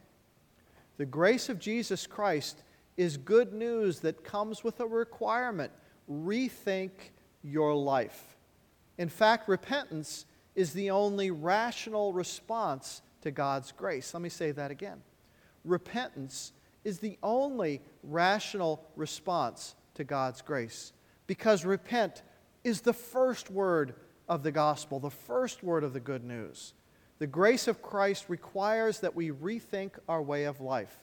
The 0.97 1.05
grace 1.05 1.49
of 1.49 1.59
Jesus 1.59 2.05
Christ 2.05 2.63
is 2.95 3.17
good 3.17 3.53
news 3.53 4.01
that 4.01 4.23
comes 4.23 4.63
with 4.63 4.79
a 4.79 4.87
requirement 4.87 5.71
rethink 6.09 6.91
your 7.43 7.73
life. 7.73 8.37
In 8.97 9.09
fact, 9.09 9.47
repentance 9.47 10.25
is 10.55 10.73
the 10.73 10.91
only 10.91 11.31
rational 11.31 12.11
response 12.11 13.01
to 13.21 13.31
God's 13.31 13.71
grace. 13.71 14.13
Let 14.13 14.21
me 14.21 14.29
say 14.29 14.51
that 14.51 14.71
again 14.71 15.01
repentance 15.63 16.53
is 16.83 16.99
the 16.99 17.17
only 17.21 17.81
rational 18.03 18.83
response 18.95 19.75
to 19.95 20.03
God's 20.03 20.41
grace. 20.41 20.93
Because 21.27 21.65
repent 21.65 22.23
is 22.63 22.81
the 22.81 22.93
first 22.93 23.49
word 23.49 23.95
of 24.27 24.43
the 24.43 24.51
gospel, 24.51 24.99
the 24.99 25.09
first 25.09 25.63
word 25.63 25.83
of 25.83 25.93
the 25.93 25.99
good 25.99 26.23
news. 26.23 26.73
The 27.19 27.27
grace 27.27 27.67
of 27.67 27.81
Christ 27.81 28.25
requires 28.29 28.99
that 29.01 29.15
we 29.15 29.31
rethink 29.31 29.91
our 30.07 30.21
way 30.21 30.45
of 30.45 30.61
life 30.61 30.97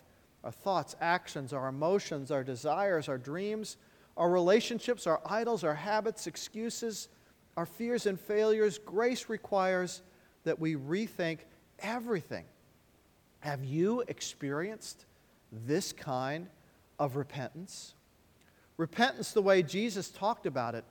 our 0.44 0.52
thoughts, 0.52 0.94
actions, 1.00 1.52
our 1.52 1.66
emotions, 1.66 2.30
our 2.30 2.44
desires, 2.44 3.08
our 3.08 3.18
dreams, 3.18 3.78
our 4.16 4.30
relationships, 4.30 5.04
our 5.08 5.20
idols, 5.26 5.64
our 5.64 5.74
habits, 5.74 6.28
excuses, 6.28 7.08
our 7.56 7.66
fears 7.66 8.06
and 8.06 8.20
failures. 8.20 8.78
Grace 8.78 9.28
requires 9.28 10.02
that 10.44 10.60
we 10.60 10.76
rethink 10.76 11.40
everything 11.80 12.44
have 13.46 13.64
you 13.64 14.02
experienced 14.08 15.04
this 15.52 15.92
kind 15.92 16.48
of 16.98 17.14
repentance? 17.14 17.94
Repentance, 18.76 19.30
the 19.30 19.40
way 19.40 19.62
Jesus 19.62 20.10
talked 20.10 20.46
about 20.46 20.74
it, 20.74 20.84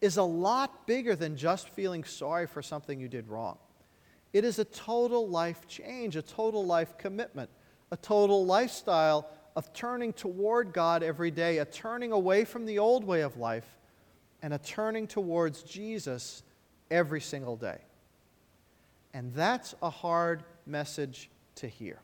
is 0.00 0.16
a 0.16 0.22
lot 0.24 0.88
bigger 0.88 1.14
than 1.14 1.36
just 1.36 1.68
feeling 1.68 2.02
sorry 2.02 2.48
for 2.48 2.62
something 2.62 2.98
you 2.98 3.06
did 3.06 3.28
wrong. 3.28 3.58
It 4.32 4.44
is 4.44 4.58
a 4.58 4.64
total 4.64 5.28
life 5.28 5.68
change, 5.68 6.16
a 6.16 6.22
total 6.22 6.66
life 6.66 6.98
commitment, 6.98 7.48
a 7.92 7.96
total 7.96 8.44
lifestyle 8.44 9.30
of 9.54 9.72
turning 9.72 10.12
toward 10.12 10.72
God 10.72 11.04
every 11.04 11.30
day, 11.30 11.58
a 11.58 11.64
turning 11.64 12.10
away 12.10 12.44
from 12.44 12.66
the 12.66 12.80
old 12.80 13.04
way 13.04 13.20
of 13.20 13.36
life, 13.36 13.78
and 14.42 14.52
a 14.52 14.58
turning 14.58 15.06
towards 15.06 15.62
Jesus 15.62 16.42
every 16.90 17.20
single 17.20 17.54
day. 17.54 17.78
And 19.14 19.32
that's 19.32 19.76
a 19.80 19.90
hard 19.90 20.42
message 20.66 21.30
to 21.60 21.68
hear. 21.68 22.00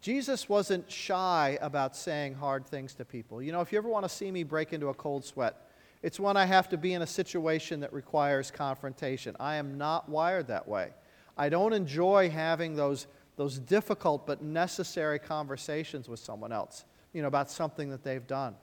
Jesus 0.00 0.48
wasn't 0.48 0.90
shy 0.90 1.58
about 1.60 1.94
saying 1.94 2.34
hard 2.34 2.66
things 2.66 2.94
to 2.94 3.04
people. 3.04 3.40
You 3.40 3.52
know, 3.52 3.60
if 3.60 3.70
you 3.70 3.78
ever 3.78 3.88
want 3.88 4.04
to 4.04 4.08
see 4.08 4.32
me 4.32 4.42
break 4.42 4.72
into 4.72 4.88
a 4.88 4.94
cold 4.94 5.24
sweat, 5.24 5.68
it's 6.02 6.18
when 6.18 6.36
I 6.36 6.44
have 6.44 6.68
to 6.70 6.76
be 6.76 6.94
in 6.94 7.02
a 7.02 7.06
situation 7.06 7.78
that 7.80 7.92
requires 7.92 8.50
confrontation. 8.50 9.36
I 9.38 9.56
am 9.56 9.78
not 9.78 10.08
wired 10.08 10.48
that 10.48 10.66
way. 10.66 10.90
I 11.38 11.48
don't 11.48 11.72
enjoy 11.72 12.30
having 12.30 12.74
those, 12.74 13.06
those 13.36 13.60
difficult 13.60 14.26
but 14.26 14.42
necessary 14.42 15.20
conversations 15.20 16.08
with 16.08 16.18
someone 16.18 16.50
else, 16.50 16.84
you 17.12 17.22
know, 17.22 17.28
about 17.28 17.48
something 17.50 17.88
that 17.90 18.02
they've 18.02 18.26
done. 18.26 18.56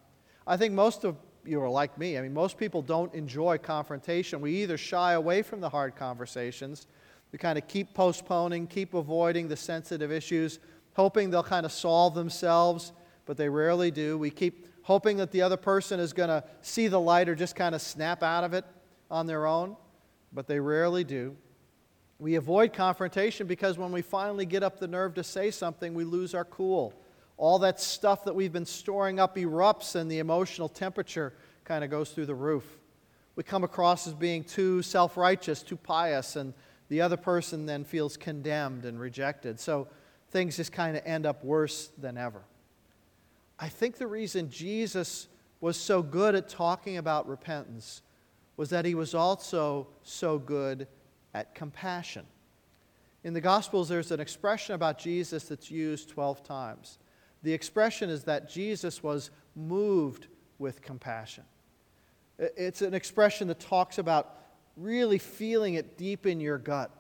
I 0.46 0.58
think 0.58 0.74
most 0.74 1.06
of 1.06 1.16
you 1.46 1.62
are 1.62 1.70
like 1.70 1.98
me. 1.98 2.18
I 2.18 2.22
mean, 2.22 2.34
most 2.34 2.58
people 2.58 2.82
don't 2.82 3.14
enjoy 3.14 3.60
confrontation. 3.60 4.42
We 4.42 4.62
either 4.64 4.78
shy 4.78 5.14
away 5.14 5.42
from 5.42 5.62
the 5.62 5.70
hard 5.70 5.96
conversations 5.96 6.86
we 7.32 7.38
kind 7.40 7.58
of 7.58 7.68
keep 7.68 7.94
postponing, 7.94 8.68
keep 8.68 8.94
avoiding 8.94 9.48
the 9.48 9.56
sensitive 9.56 10.12
issues, 10.12 10.60
hoping 10.94 11.30
they'll 11.30 11.44
kind 11.44 11.66
of 11.66 11.72
solve 11.72 12.16
themselves, 12.16 12.92
but 13.26 13.38
they 13.38 13.50
rarely 13.50 13.92
do. 13.92 14.18
We 14.18 14.30
keep 14.32 14.68
hoping 14.84 15.18
that 15.18 15.32
the 15.32 15.42
other 15.42 15.58
person 15.58 16.00
is 16.00 16.14
going 16.14 16.30
to 16.30 16.44
see 16.62 16.88
the 16.88 17.00
light 17.00 17.30
or 17.30 17.36
just 17.36 17.56
kind 17.56 17.76
of 17.76 17.82
snap 17.82 18.24
out 18.24 18.44
of 18.44 18.54
it 18.54 18.66
on 19.12 19.28
their 19.28 19.46
own, 19.46 19.76
but 20.34 20.48
they 20.48 20.60
rarely 20.60 21.04
do. 21.04 21.36
We 22.18 22.36
avoid 22.36 22.74
confrontation 22.74 23.48
because 23.48 23.78
when 23.78 23.92
we 23.92 24.02
finally 24.02 24.46
get 24.46 24.64
up 24.64 24.80
the 24.80 24.88
nerve 24.88 25.14
to 25.14 25.24
say 25.24 25.52
something, 25.52 25.94
we 25.94 26.04
lose 26.04 26.34
our 26.34 26.44
cool. 26.44 26.94
All 27.38 27.60
that 27.60 27.80
stuff 27.80 28.26
that 28.26 28.36
we've 28.36 28.52
been 28.52 28.66
storing 28.66 29.20
up 29.20 29.38
erupts 29.38 29.96
and 29.96 30.12
the 30.12 30.20
emotional 30.20 30.68
temperature 30.68 31.34
kind 31.64 31.84
of 31.84 31.90
goes 31.90 32.10
through 32.10 32.26
the 32.26 32.36
roof. 32.36 32.66
We 33.38 33.44
come 33.44 33.64
across 33.64 34.06
as 34.06 34.14
being 34.14 34.44
too 34.44 34.82
self 34.82 35.16
righteous, 35.16 35.64
too 35.64 35.78
pious, 35.78 36.36
and 36.36 36.54
the 36.90 37.02
other 37.02 37.18
person 37.18 37.66
then 37.66 37.84
feels 37.86 38.18
condemned 38.18 38.86
and 38.86 39.00
rejected. 39.00 39.60
So 39.60 39.88
things 40.32 40.58
just 40.58 40.72
kind 40.72 40.98
of 40.98 41.04
end 41.06 41.26
up 41.26 41.44
worse 41.44 41.92
than 41.98 42.18
ever. 42.18 42.42
I 43.60 43.70
think 43.70 43.98
the 43.98 44.08
reason 44.08 44.50
Jesus 44.50 45.28
was 45.62 45.78
so 45.78 46.02
good 46.02 46.36
at 46.36 46.50
talking 46.50 46.98
about 46.98 47.28
repentance 47.28 48.02
was 48.58 48.70
that 48.72 48.86
he 48.86 48.96
was 48.96 49.14
also 49.14 49.88
so 50.04 50.38
good 50.38 50.88
at 51.34 51.56
compassion. 51.56 52.26
In 53.24 53.34
the 53.34 53.42
Gospels, 53.42 53.90
there's 53.90 54.12
an 54.12 54.20
expression 54.20 54.76
about 54.76 54.98
Jesus 54.98 55.44
that's 55.44 55.70
used 55.70 56.10
12 56.10 56.44
times. 56.44 56.98
The 57.44 57.54
expression 57.54 58.10
is 58.10 58.24
that 58.24 58.50
Jesus 58.50 59.04
was 59.04 59.30
moved 59.56 60.28
with 60.58 60.82
compassion. 60.82 61.44
It's 62.38 62.82
an 62.82 62.94
expression 62.94 63.48
that 63.50 63.60
talks 63.60 63.98
about 63.98 64.39
really 64.80 65.18
feeling 65.18 65.76
it 65.76 65.98
deep 65.98 66.26
in 66.26 66.40
your 66.40 66.58
gut. 66.58 66.92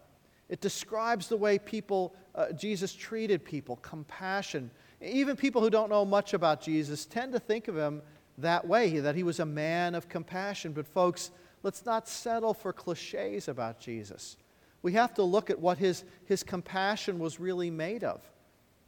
It 0.49 0.61
describes 0.61 1.27
the 1.27 1.37
way 1.37 1.59
people, 1.59 2.15
uh, 2.35 2.51
Jesus 2.51 2.93
treated 2.93 3.45
people, 3.45 3.77
compassion. 3.77 4.71
Even 5.01 5.35
people 5.35 5.61
who 5.61 5.69
don't 5.69 5.89
know 5.89 6.03
much 6.03 6.33
about 6.33 6.61
Jesus 6.61 7.05
tend 7.05 7.33
to 7.33 7.39
think 7.39 7.67
of 7.67 7.77
him 7.77 8.01
that 8.39 8.67
way, 8.67 8.99
that 8.99 9.15
he 9.15 9.23
was 9.23 9.39
a 9.39 9.45
man 9.45 9.95
of 9.95 10.09
compassion. 10.09 10.71
But, 10.73 10.87
folks, 10.87 11.31
let's 11.63 11.85
not 11.85 12.07
settle 12.07 12.53
for 12.53 12.73
cliches 12.73 13.47
about 13.47 13.79
Jesus. 13.79 14.37
We 14.81 14.93
have 14.93 15.13
to 15.15 15.23
look 15.23 15.49
at 15.49 15.59
what 15.59 15.77
his, 15.77 16.03
his 16.25 16.41
compassion 16.41 17.19
was 17.19 17.39
really 17.39 17.69
made 17.69 18.03
of. 18.03 18.21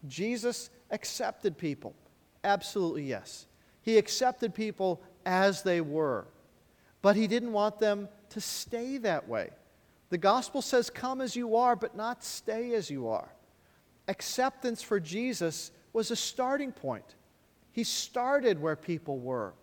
Jesus 0.08 0.70
accepted 0.90 1.58
people. 1.58 1.94
Absolutely, 2.44 3.04
yes. 3.04 3.46
He 3.82 3.98
accepted 3.98 4.54
people 4.54 5.02
as 5.26 5.64
they 5.64 5.82
were, 5.82 6.28
but 7.02 7.16
he 7.16 7.28
didn't 7.28 7.52
want 7.52 7.80
them 7.80 8.10
to 8.32 8.42
stay 8.42 8.98
that 8.98 9.28
way. 9.28 9.50
The 10.10 10.18
gospel 10.18 10.62
says, 10.62 10.90
Come 10.90 11.22
as 11.22 11.36
you 11.36 11.56
are, 11.56 11.76
but 11.76 11.96
not 11.96 12.24
stay 12.24 12.74
as 12.74 12.90
you 12.90 13.08
are. 13.08 13.32
Acceptance 14.08 14.82
for 14.82 15.00
Jesus 15.00 15.72
was 15.94 16.12
a 16.12 16.16
starting 16.16 16.72
point. 16.72 17.16
He 17.72 17.84
started 17.84 18.62
where 18.62 18.76
people 18.76 19.20
were, 19.20 19.54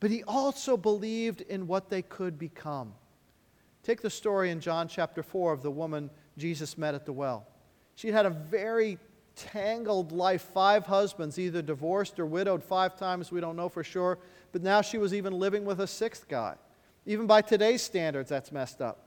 but 0.00 0.10
he 0.10 0.22
also 0.24 0.76
believed 0.76 1.42
in 1.42 1.66
what 1.66 1.90
they 1.90 2.02
could 2.02 2.38
become. 2.38 2.94
Take 3.82 4.00
the 4.00 4.10
story 4.10 4.50
in 4.50 4.60
John 4.60 4.88
chapter 4.88 5.22
4 5.22 5.52
of 5.52 5.62
the 5.62 5.70
woman 5.70 6.10
Jesus 6.38 6.78
met 6.78 6.94
at 6.94 7.04
the 7.04 7.12
well. 7.12 7.46
She 7.94 8.08
had 8.08 8.24
a 8.24 8.30
very 8.30 8.98
tangled 9.36 10.12
life, 10.12 10.42
five 10.42 10.86
husbands, 10.86 11.38
either 11.38 11.62
divorced 11.62 12.18
or 12.18 12.26
widowed 12.26 12.62
five 12.62 12.96
times, 12.96 13.30
we 13.30 13.40
don't 13.40 13.56
know 13.56 13.68
for 13.68 13.84
sure, 13.84 14.18
but 14.52 14.62
now 14.62 14.80
she 14.80 14.98
was 14.98 15.14
even 15.14 15.32
living 15.32 15.64
with 15.64 15.80
a 15.80 15.86
sixth 15.86 16.28
guy. 16.28 16.54
Even 17.06 17.26
by 17.26 17.42
today's 17.42 17.82
standards, 17.82 18.28
that's 18.28 18.52
messed 18.52 18.80
up. 18.80 19.06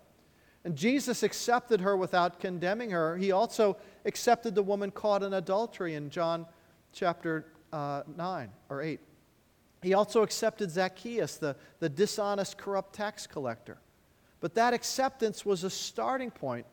And 0.65 0.75
Jesus 0.75 1.23
accepted 1.23 1.81
her 1.81 1.97
without 1.97 2.39
condemning 2.39 2.91
her. 2.91 3.17
He 3.17 3.31
also 3.31 3.77
accepted 4.05 4.55
the 4.55 4.63
woman 4.63 4.91
caught 4.91 5.23
in 5.23 5.33
adultery 5.33 5.95
in 5.95 6.09
John 6.09 6.45
chapter 6.93 7.45
uh, 7.71 8.03
9 8.15 8.49
or 8.69 8.81
8. 8.81 8.99
He 9.81 9.93
also 9.93 10.23
accepted 10.23 10.71
Zacchaeus, 10.71 11.37
the, 11.37 11.57
the 11.79 11.89
dishonest, 11.89 12.57
corrupt 12.57 12.93
tax 12.93 13.27
collector. 13.27 13.77
But 14.39 14.55
that 14.55 14.73
acceptance 14.73 15.45
was 15.45 15.63
a 15.63 15.69
starting 15.69 16.31
point 16.31 16.65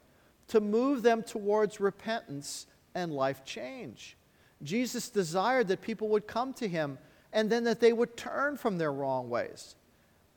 to 0.49 0.61
move 0.61 1.03
them 1.03 1.23
towards 1.23 1.81
repentance 1.81 2.67
and 2.95 3.13
life 3.13 3.45
change. 3.45 4.17
Jesus 4.63 5.11
desired 5.11 5.69
that 5.69 5.81
people 5.81 6.09
would 6.09 6.27
come 6.27 6.53
to 6.55 6.69
him 6.69 6.99
and 7.33 7.51
then 7.51 7.65
that 7.65 7.81
they 7.81 7.93
would 7.93 8.17
turn 8.17 8.57
from 8.57 8.79
their 8.79 8.93
wrong 8.93 9.29
ways. 9.31 9.77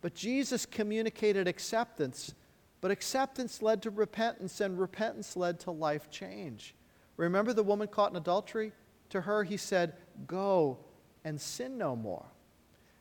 But 0.03 0.15
Jesus 0.15 0.65
communicated 0.65 1.47
acceptance, 1.47 2.35
but 2.81 2.91
acceptance 2.91 3.61
led 3.61 3.81
to 3.83 3.89
repentance, 3.89 4.59
and 4.59 4.77
repentance 4.77 5.37
led 5.37 5.61
to 5.61 5.71
life 5.71 6.11
change. 6.11 6.75
Remember 7.15 7.53
the 7.53 7.63
woman 7.63 7.87
caught 7.87 8.11
in 8.11 8.17
adultery? 8.17 8.73
To 9.11 9.21
her, 9.21 9.45
he 9.45 9.55
said, 9.55 9.93
Go 10.27 10.79
and 11.23 11.39
sin 11.39 11.77
no 11.77 11.95
more. 11.95 12.25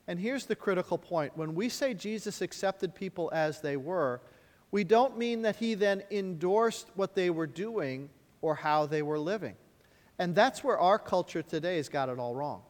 And 0.07 0.21
here's 0.21 0.47
the 0.47 0.55
critical 0.55 0.97
point 0.97 1.37
when 1.37 1.57
we 1.57 1.69
say 1.69 1.93
Jesus 1.93 2.41
accepted 2.41 2.95
people 2.95 3.31
as 3.33 3.61
they 3.61 3.77
were, 3.77 4.21
we 4.71 4.85
don't 4.85 5.19
mean 5.19 5.43
that 5.43 5.57
he 5.57 5.75
then 5.75 6.05
endorsed 6.09 6.89
what 6.95 7.17
they 7.17 7.31
were 7.31 7.49
doing 7.49 8.11
or 8.43 8.55
how 8.55 8.87
they 8.87 9.03
were 9.03 9.19
living. 9.19 9.57
And 10.21 10.37
that's 10.37 10.63
where 10.63 10.79
our 10.79 11.01
culture 11.01 11.43
today 11.43 11.79
has 11.79 11.89
got 11.89 12.09
it 12.09 12.21
all 12.21 12.37
wrong. 12.37 12.63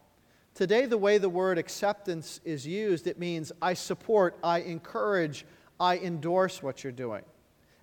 Today, 0.54 0.86
the 0.86 0.98
way 0.98 1.18
the 1.18 1.28
word 1.28 1.56
acceptance 1.56 2.40
is 2.44 2.66
used, 2.66 3.06
it 3.06 3.18
means 3.18 3.52
I 3.62 3.74
support, 3.74 4.36
I 4.44 4.60
encourage, 4.60 5.46
I 5.80 5.98
endorse 5.98 6.62
what 6.62 6.84
you're 6.84 6.92
doing. 6.92 7.22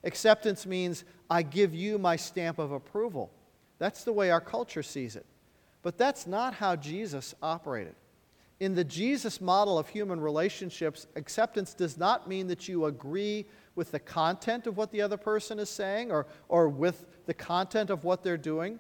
Acceptance 0.04 0.66
means 0.66 1.04
I 1.30 1.42
give 1.42 1.74
you 1.74 1.98
my 1.98 2.16
stamp 2.16 2.60
of 2.60 2.72
approval. 2.72 3.32
That's 3.80 4.04
the 4.04 4.14
way 4.14 4.30
our 4.30 4.42
culture 4.42 4.84
sees 4.84 5.16
it. 5.16 5.26
But 5.82 5.98
that's 5.98 6.28
not 6.28 6.54
how 6.54 6.76
Jesus 6.76 7.34
operated. 7.42 7.96
In 8.60 8.76
the 8.76 8.84
Jesus 8.84 9.40
model 9.40 9.80
of 9.80 9.88
human 9.88 10.20
relationships, 10.20 11.08
acceptance 11.16 11.74
does 11.74 11.98
not 11.98 12.28
mean 12.28 12.48
that 12.48 12.68
you 12.68 12.86
agree 12.86 13.46
with 13.76 13.92
the 13.92 14.00
content 14.00 14.68
of 14.68 14.76
what 14.76 14.92
the 14.92 15.02
other 15.02 15.16
person 15.16 15.60
is 15.60 15.70
saying 15.70 16.12
or, 16.12 16.28
or 16.50 16.68
with 16.68 17.06
the 17.26 17.34
content 17.34 17.90
of 17.90 18.04
what 18.04 18.22
they're 18.22 18.38
doing, 18.38 18.78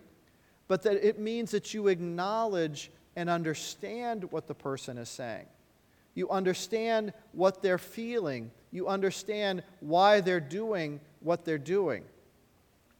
but 0.67 0.83
that 0.83 0.95
it 1.05 1.17
means 1.17 1.51
that 1.51 1.73
you 1.73 1.87
acknowledge 1.87 2.91
and 3.15 3.29
understand 3.29 4.31
what 4.31 4.47
the 4.47 4.53
person 4.53 4.97
is 4.97 5.09
saying. 5.09 5.45
You 6.15 6.29
understand 6.29 7.13
what 7.31 7.61
they're 7.61 7.77
feeling. 7.77 8.51
You 8.71 8.87
understand 8.87 9.63
why 9.79 10.21
they're 10.21 10.39
doing 10.39 10.99
what 11.21 11.45
they're 11.45 11.57
doing. 11.57 12.03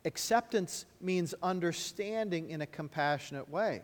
Acceptance 0.05 0.85
means 1.01 1.33
understanding 1.43 2.49
in 2.49 2.61
a 2.61 2.65
compassionate 2.65 3.49
way. 3.49 3.81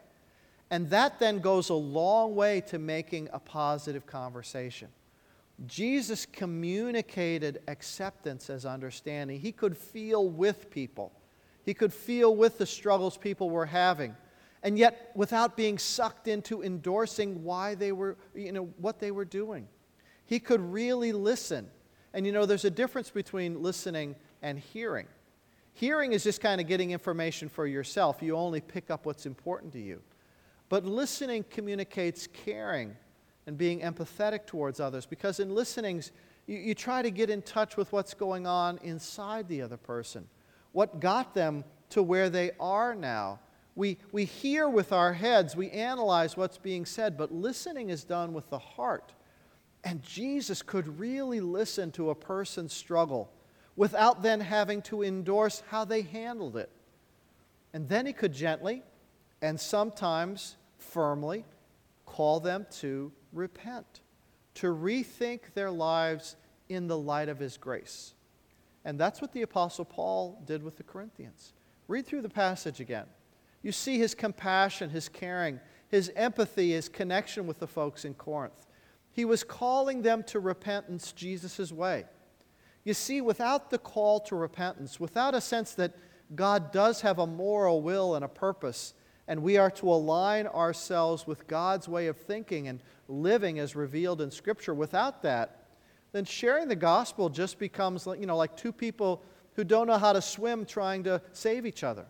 And 0.72 0.90
that 0.90 1.20
then 1.20 1.40
goes 1.40 1.70
a 1.70 1.76
long 1.76 2.36
way 2.36 2.62
to 2.68 2.80
making 2.80 3.30
a 3.34 3.40
positive 3.40 4.06
conversation. 4.06 4.88
Jesus 5.68 6.26
communicated 6.26 7.62
acceptance 7.68 8.50
as 8.50 8.66
understanding. 8.66 9.40
He 9.40 9.52
could 9.52 9.78
feel 9.78 10.28
with 10.28 10.70
people, 10.70 11.12
he 11.64 11.74
could 11.74 11.94
feel 11.94 12.36
with 12.36 12.58
the 12.58 12.66
struggles 12.66 13.18
people 13.18 13.50
were 13.50 13.66
having 13.66 14.16
and 14.66 14.80
yet 14.80 15.12
without 15.14 15.56
being 15.56 15.78
sucked 15.78 16.28
into 16.28 16.64
endorsing 16.64 17.44
why 17.44 17.76
they 17.76 17.92
were, 17.92 18.18
you 18.34 18.52
know, 18.52 18.64
what 18.78 19.00
they 19.00 19.12
were 19.12 19.24
doing. 19.24 19.68
He 20.26 20.40
could 20.40 20.60
really 20.60 21.12
listen. 21.12 21.70
And 22.16 22.26
you 22.26 22.32
know, 22.32 22.48
there's 22.48 22.66
a 22.66 22.72
difference 22.72 23.12
between 23.12 23.62
listening 23.62 24.16
and 24.42 24.58
hearing. 24.58 25.06
Hearing 25.74 26.14
is 26.14 26.24
just 26.24 26.42
kind 26.42 26.60
of 26.60 26.66
getting 26.66 26.92
information 26.92 27.48
for 27.48 27.68
yourself. 27.68 28.24
You 28.24 28.36
only 28.36 28.60
pick 28.60 28.90
up 28.90 29.06
what's 29.06 29.28
important 29.28 29.72
to 29.74 29.80
you. 29.80 30.02
But 30.68 30.84
listening 30.84 31.46
communicates 31.52 32.26
caring 32.26 32.96
and 33.46 33.60
being 33.60 33.82
empathetic 33.82 34.48
towards 34.48 34.80
others 34.80 35.06
because 35.06 35.40
in 35.40 35.54
listening, 35.54 36.02
you, 36.48 36.58
you 36.58 36.74
try 36.74 37.04
to 37.04 37.12
get 37.12 37.30
in 37.30 37.44
touch 37.44 37.78
with 37.78 37.92
what's 37.92 38.16
going 38.16 38.48
on 38.48 38.80
inside 38.82 39.48
the 39.48 39.62
other 39.62 39.78
person, 39.78 40.28
what 40.72 41.00
got 41.00 41.36
them 41.36 41.64
to 41.92 42.02
where 42.02 42.32
they 42.32 42.50
are 42.60 42.96
now, 42.96 43.40
we, 43.76 43.98
we 44.12 44.24
hear 44.24 44.70
with 44.70 44.94
our 44.94 45.14
heads, 45.14 45.56
we 45.56 45.70
analyze 45.70 46.38
what's 46.38 46.58
being 46.58 46.86
said, 46.86 47.18
but 47.18 47.34
listening 47.34 47.90
is 47.90 48.06
done 48.06 48.34
with 48.34 48.50
the 48.50 48.60
heart. 48.60 49.12
And 49.84 50.02
Jesus 50.02 50.62
could 50.62 51.00
really 51.00 51.42
listen 51.42 51.92
to 51.92 52.10
a 52.10 52.16
person's 52.16 52.74
struggle 52.74 53.32
without 53.76 54.24
then 54.24 54.40
having 54.40 54.82
to 54.84 55.04
endorse 55.04 55.62
how 55.70 55.84
they 55.84 56.02
handled 56.02 56.56
it. 56.56 56.70
And 57.74 57.90
then 57.90 58.06
he 58.06 58.14
could 58.14 58.34
gently 58.34 58.82
and 59.42 59.60
sometimes 59.60 60.56
firmly 60.78 61.44
call 62.06 62.40
them 62.40 62.66
to 62.80 63.12
repent, 63.34 64.02
to 64.56 64.68
rethink 64.68 65.54
their 65.54 65.70
lives 65.70 66.38
in 66.70 66.88
the 66.88 66.98
light 66.98 67.28
of 67.28 67.38
his 67.38 67.58
grace. 67.58 68.14
And 68.86 68.98
that's 68.98 69.22
what 69.22 69.34
the 69.34 69.42
Apostle 69.42 69.84
Paul 69.84 70.42
did 70.46 70.64
with 70.64 70.78
the 70.78 70.84
Corinthians. 70.84 71.54
Read 71.88 72.06
through 72.06 72.22
the 72.22 72.30
passage 72.30 72.80
again. 72.80 73.06
You 73.66 73.72
see 73.72 73.98
his 73.98 74.14
compassion, 74.14 74.92
his 74.92 75.10
caring, 75.10 75.60
his 75.88 76.12
empathy, 76.16 76.74
his 76.74 76.88
connection 76.88 77.48
with 77.48 77.58
the 77.58 77.66
folks 77.66 78.06
in 78.06 78.14
Corinth. 78.14 78.68
He 79.12 79.26
was 79.26 79.44
calling 79.44 80.04
them 80.04 80.22
to 80.26 80.40
repentance 80.40 81.12
Jesus' 81.12 81.72
way. 81.72 82.06
You 82.84 82.94
see, 82.94 83.22
without 83.22 83.72
the 83.72 83.80
call 83.80 84.20
to 84.20 84.36
repentance, 84.36 85.00
without 85.00 85.34
a 85.34 85.42
sense 85.42 85.74
that 85.74 85.96
God 86.36 86.72
does 86.72 87.02
have 87.02 87.18
a 87.18 87.26
moral 87.26 87.82
will 87.82 88.14
and 88.14 88.24
a 88.24 88.28
purpose, 88.28 88.94
and 89.28 89.42
we 89.42 89.58
are 89.58 89.72
to 89.72 89.90
align 89.90 90.46
ourselves 90.46 91.26
with 91.26 91.48
God's 91.48 91.90
way 91.90 92.06
of 92.06 92.18
thinking 92.18 92.68
and 92.68 92.84
living 93.08 93.58
as 93.58 93.76
revealed 93.76 94.22
in 94.22 94.30
Scripture, 94.30 94.76
without 94.76 95.24
that, 95.24 95.70
then 96.12 96.24
sharing 96.24 96.68
the 96.68 96.76
gospel 96.76 97.30
just 97.30 97.58
becomes 97.58 98.06
you 98.06 98.28
know, 98.28 98.38
like 98.38 98.56
two 98.56 98.72
people 98.72 99.24
who 99.56 99.64
don't 99.64 99.88
know 99.88 99.98
how 99.98 100.14
to 100.14 100.22
swim 100.22 100.66
trying 100.66 101.04
to 101.06 101.20
save 101.32 101.66
each 101.66 101.84
other 101.84 102.06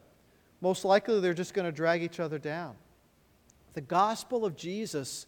most 0.65 0.84
likely 0.84 1.19
they're 1.19 1.36
just 1.36 1.54
going 1.54 1.67
to 1.67 1.71
drag 1.71 2.01
each 2.01 2.19
other 2.19 2.39
down. 2.39 2.75
The 3.73 3.82
gospel 3.82 4.45
of 4.45 4.56
Jesus 4.56 5.28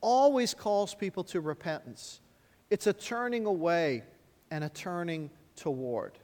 always 0.00 0.54
calls 0.54 0.92
people 0.92 1.22
to 1.22 1.40
repentance. 1.40 2.20
It's 2.68 2.88
a 2.88 2.92
turning 2.92 3.46
away 3.46 4.02
and 4.50 4.64
a 4.64 4.68
turning 4.68 5.30
toward. 5.54 6.18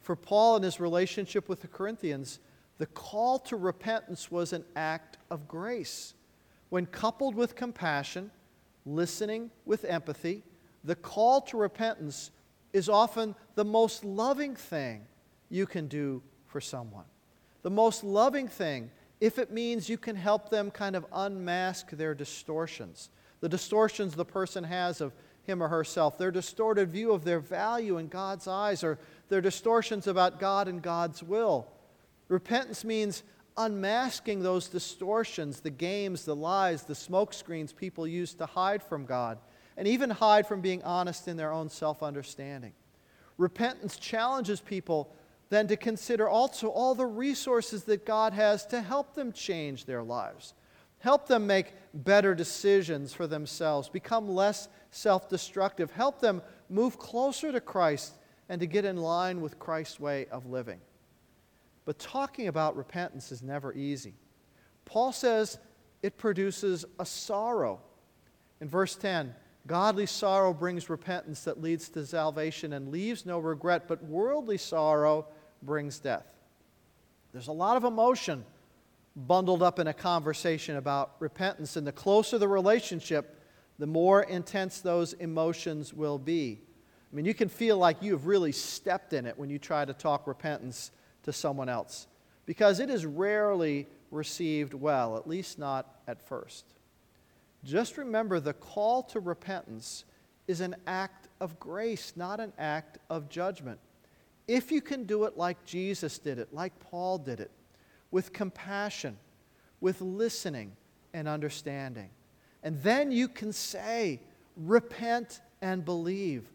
For 0.00 0.16
Paul 0.16 0.56
in 0.56 0.62
his 0.62 0.80
relationship 0.80 1.46
with 1.46 1.60
the 1.60 1.68
Corinthians, 1.68 2.40
the 2.78 2.86
call 2.86 3.38
to 3.40 3.56
repentance 3.56 4.30
was 4.30 4.54
an 4.54 4.64
act 4.76 5.18
of 5.30 5.46
grace. 5.46 6.14
When 6.70 6.86
coupled 6.86 7.34
with 7.34 7.54
compassion, 7.54 8.30
listening 8.86 9.50
with 9.66 9.84
empathy, 9.84 10.42
the 10.84 10.96
call 10.96 11.42
to 11.42 11.58
repentance 11.58 12.30
is 12.72 12.88
often 12.88 13.34
the 13.56 13.64
most 13.66 14.06
loving 14.06 14.56
thing 14.56 15.02
you 15.50 15.66
can 15.66 15.86
do 15.86 16.22
for 16.46 16.62
someone 16.62 17.04
the 17.62 17.70
most 17.70 18.04
loving 18.04 18.48
thing 18.48 18.90
if 19.20 19.38
it 19.38 19.52
means 19.52 19.88
you 19.88 19.98
can 19.98 20.16
help 20.16 20.48
them 20.48 20.70
kind 20.70 20.96
of 20.96 21.04
unmask 21.12 21.90
their 21.90 22.14
distortions, 22.14 23.10
the 23.40 23.48
distortions 23.48 24.14
the 24.14 24.24
person 24.24 24.64
has 24.64 25.00
of 25.00 25.12
him 25.42 25.62
or 25.62 25.68
herself, 25.68 26.16
their 26.16 26.30
distorted 26.30 26.90
view 26.90 27.12
of 27.12 27.24
their 27.24 27.40
value 27.40 27.98
in 27.98 28.08
God's 28.08 28.48
eyes, 28.48 28.82
or 28.82 28.98
their 29.28 29.40
distortions 29.40 30.06
about 30.06 30.40
God 30.40 30.68
and 30.68 30.80
God's 30.80 31.22
will. 31.22 31.66
Repentance 32.28 32.84
means 32.84 33.22
unmasking 33.56 34.42
those 34.42 34.68
distortions, 34.68 35.60
the 35.60 35.70
games, 35.70 36.24
the 36.24 36.36
lies, 36.36 36.84
the 36.84 36.94
smokescreens 36.94 37.74
people 37.74 38.06
use 38.06 38.32
to 38.34 38.46
hide 38.46 38.82
from 38.82 39.04
God, 39.04 39.38
and 39.76 39.86
even 39.86 40.08
hide 40.08 40.46
from 40.46 40.60
being 40.60 40.82
honest 40.82 41.28
in 41.28 41.36
their 41.36 41.52
own 41.52 41.68
self 41.68 42.02
understanding. 42.02 42.72
Repentance 43.36 43.96
challenges 43.96 44.60
people 44.60 45.14
then 45.50 45.66
to 45.66 45.76
consider 45.76 46.28
also 46.28 46.68
all 46.68 46.94
the 46.94 47.06
resources 47.06 47.84
that 47.84 48.06
God 48.06 48.32
has 48.32 48.64
to 48.66 48.80
help 48.80 49.14
them 49.14 49.32
change 49.32 49.84
their 49.84 50.02
lives, 50.02 50.54
help 51.00 51.26
them 51.26 51.46
make 51.46 51.74
better 51.92 52.34
decisions 52.34 53.12
for 53.12 53.26
themselves, 53.26 53.88
become 53.88 54.28
less 54.28 54.68
self 54.90 55.28
destructive, 55.28 55.90
help 55.90 56.20
them 56.20 56.40
move 56.68 56.98
closer 56.98 57.50
to 57.52 57.60
Christ 57.60 58.14
and 58.48 58.60
to 58.60 58.66
get 58.66 58.84
in 58.84 58.96
line 58.96 59.40
with 59.40 59.58
Christ's 59.58 60.00
way 60.00 60.26
of 60.26 60.46
living. 60.46 60.80
But 61.84 61.98
talking 61.98 62.46
about 62.46 62.76
repentance 62.76 63.32
is 63.32 63.42
never 63.42 63.72
easy. 63.72 64.14
Paul 64.84 65.12
says 65.12 65.58
it 66.02 66.16
produces 66.16 66.84
a 66.98 67.06
sorrow. 67.06 67.80
In 68.60 68.68
verse 68.68 68.94
10, 68.94 69.34
godly 69.66 70.06
sorrow 70.06 70.52
brings 70.52 70.88
repentance 70.88 71.44
that 71.44 71.60
leads 71.60 71.88
to 71.90 72.06
salvation 72.06 72.72
and 72.72 72.90
leaves 72.90 73.26
no 73.26 73.38
regret, 73.38 73.88
but 73.88 74.04
worldly 74.04 74.58
sorrow 74.58 75.26
brings 75.62 75.98
death. 75.98 76.26
There's 77.32 77.48
a 77.48 77.52
lot 77.52 77.76
of 77.76 77.84
emotion 77.84 78.44
bundled 79.14 79.62
up 79.62 79.78
in 79.78 79.86
a 79.86 79.94
conversation 79.94 80.76
about 80.76 81.16
repentance, 81.18 81.76
and 81.76 81.86
the 81.86 81.92
closer 81.92 82.38
the 82.38 82.48
relationship, 82.48 83.40
the 83.78 83.86
more 83.86 84.22
intense 84.22 84.80
those 84.80 85.12
emotions 85.14 85.92
will 85.92 86.18
be. 86.18 86.60
I 87.12 87.16
mean, 87.16 87.24
you 87.24 87.34
can 87.34 87.48
feel 87.48 87.76
like 87.76 88.02
you 88.02 88.12
have 88.12 88.26
really 88.26 88.52
stepped 88.52 89.12
in 89.12 89.26
it 89.26 89.38
when 89.38 89.50
you 89.50 89.58
try 89.58 89.84
to 89.84 89.92
talk 89.92 90.26
repentance 90.26 90.92
to 91.24 91.32
someone 91.32 91.68
else 91.68 92.06
because 92.46 92.80
it 92.80 92.88
is 92.88 93.04
rarely 93.04 93.86
received 94.10 94.74
well, 94.74 95.16
at 95.16 95.28
least 95.28 95.58
not 95.58 96.00
at 96.06 96.22
first. 96.22 96.64
Just 97.64 97.98
remember 97.98 98.40
the 98.40 98.54
call 98.54 99.02
to 99.04 99.20
repentance 99.20 100.04
is 100.46 100.60
an 100.60 100.76
act 100.86 101.28
of 101.40 101.58
grace, 101.60 102.12
not 102.16 102.40
an 102.40 102.52
act 102.58 102.98
of 103.08 103.28
judgment. 103.28 103.78
If 104.50 104.72
you 104.72 104.80
can 104.80 105.04
do 105.04 105.26
it 105.26 105.38
like 105.38 105.64
Jesus 105.64 106.18
did 106.18 106.40
it, 106.40 106.52
like 106.52 106.76
Paul 106.80 107.18
did 107.18 107.38
it, 107.38 107.52
with 108.10 108.32
compassion, 108.32 109.16
with 109.80 110.00
listening 110.00 110.72
and 111.14 111.28
understanding, 111.28 112.10
and 112.64 112.82
then 112.82 113.12
you 113.12 113.28
can 113.28 113.52
say, 113.52 114.18
repent 114.56 115.40
and 115.62 115.84
believe. 115.84 116.50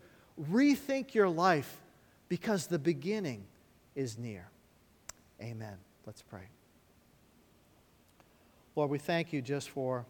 Rethink 0.52 1.14
your 1.14 1.30
life 1.30 1.82
because 2.28 2.68
the 2.68 2.78
beginning 2.78 3.46
is 3.96 4.18
near. 4.18 4.50
Amen. 5.42 5.78
Let's 6.06 6.22
pray. 6.22 6.50
Lord, 8.76 8.90
we 8.90 9.00
thank 9.00 9.32
you 9.32 9.42
just 9.42 9.70
for 9.70 10.06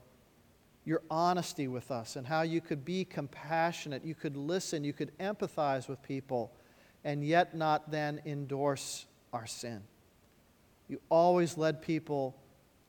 your 0.86 1.04
honesty 1.12 1.68
with 1.68 1.92
us 1.92 2.16
and 2.16 2.26
how 2.26 2.42
you 2.42 2.62
could 2.62 2.84
be 2.84 3.06
compassionate, 3.06 4.04
you 4.04 4.16
could 4.16 4.36
listen, 4.36 4.84
you 4.84 4.94
could 4.94 5.16
empathize 5.20 5.88
with 5.88 6.02
people, 6.02 6.52
and 7.06 7.24
yet 7.24 7.56
not 7.56 7.90
then 7.90 8.20
endorse 8.26 9.06
our 9.32 9.46
sin. 9.46 9.82
You 10.90 11.00
always 11.10 11.58
led 11.58 11.82
people 11.82 12.36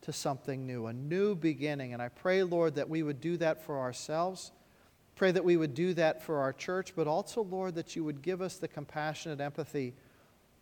to 0.02 0.12
something 0.12 0.66
new, 0.66 0.86
a 0.86 0.92
new 0.92 1.34
beginning. 1.34 1.92
And 1.92 2.02
I 2.02 2.08
pray, 2.08 2.42
Lord, 2.42 2.74
that 2.74 2.88
we 2.88 3.02
would 3.02 3.20
do 3.20 3.36
that 3.36 3.64
for 3.64 3.78
ourselves. 3.78 4.52
Pray 5.14 5.30
that 5.30 5.44
we 5.44 5.56
would 5.56 5.74
do 5.74 5.94
that 5.94 6.22
for 6.22 6.38
our 6.38 6.52
church, 6.52 6.94
but 6.96 7.06
also, 7.06 7.42
Lord, 7.42 7.74
that 7.76 7.94
you 7.94 8.04
would 8.04 8.22
give 8.22 8.42
us 8.42 8.56
the 8.56 8.68
compassionate 8.68 9.40
empathy 9.40 9.94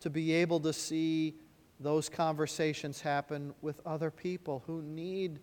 to 0.01 0.11
be 0.11 0.33
able 0.33 0.61
to 0.61 0.73
see 0.73 1.35
those 1.81 2.09
conversations 2.09 3.01
happen 3.01 3.55
with 3.62 3.81
other 3.85 4.11
people 4.11 4.62
who 4.67 4.83
need 4.83 5.40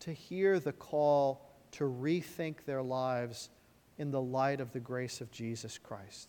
to 0.00 0.12
hear 0.12 0.58
the 0.58 0.72
call 0.72 1.48
to 1.72 1.84
rethink 1.84 2.64
their 2.64 2.82
lives 2.82 3.50
in 3.98 4.10
the 4.10 4.20
light 4.20 4.60
of 4.60 4.72
the 4.72 4.80
grace 4.80 5.20
of 5.20 5.30
Jesus 5.30 5.78
Christ, 5.78 6.28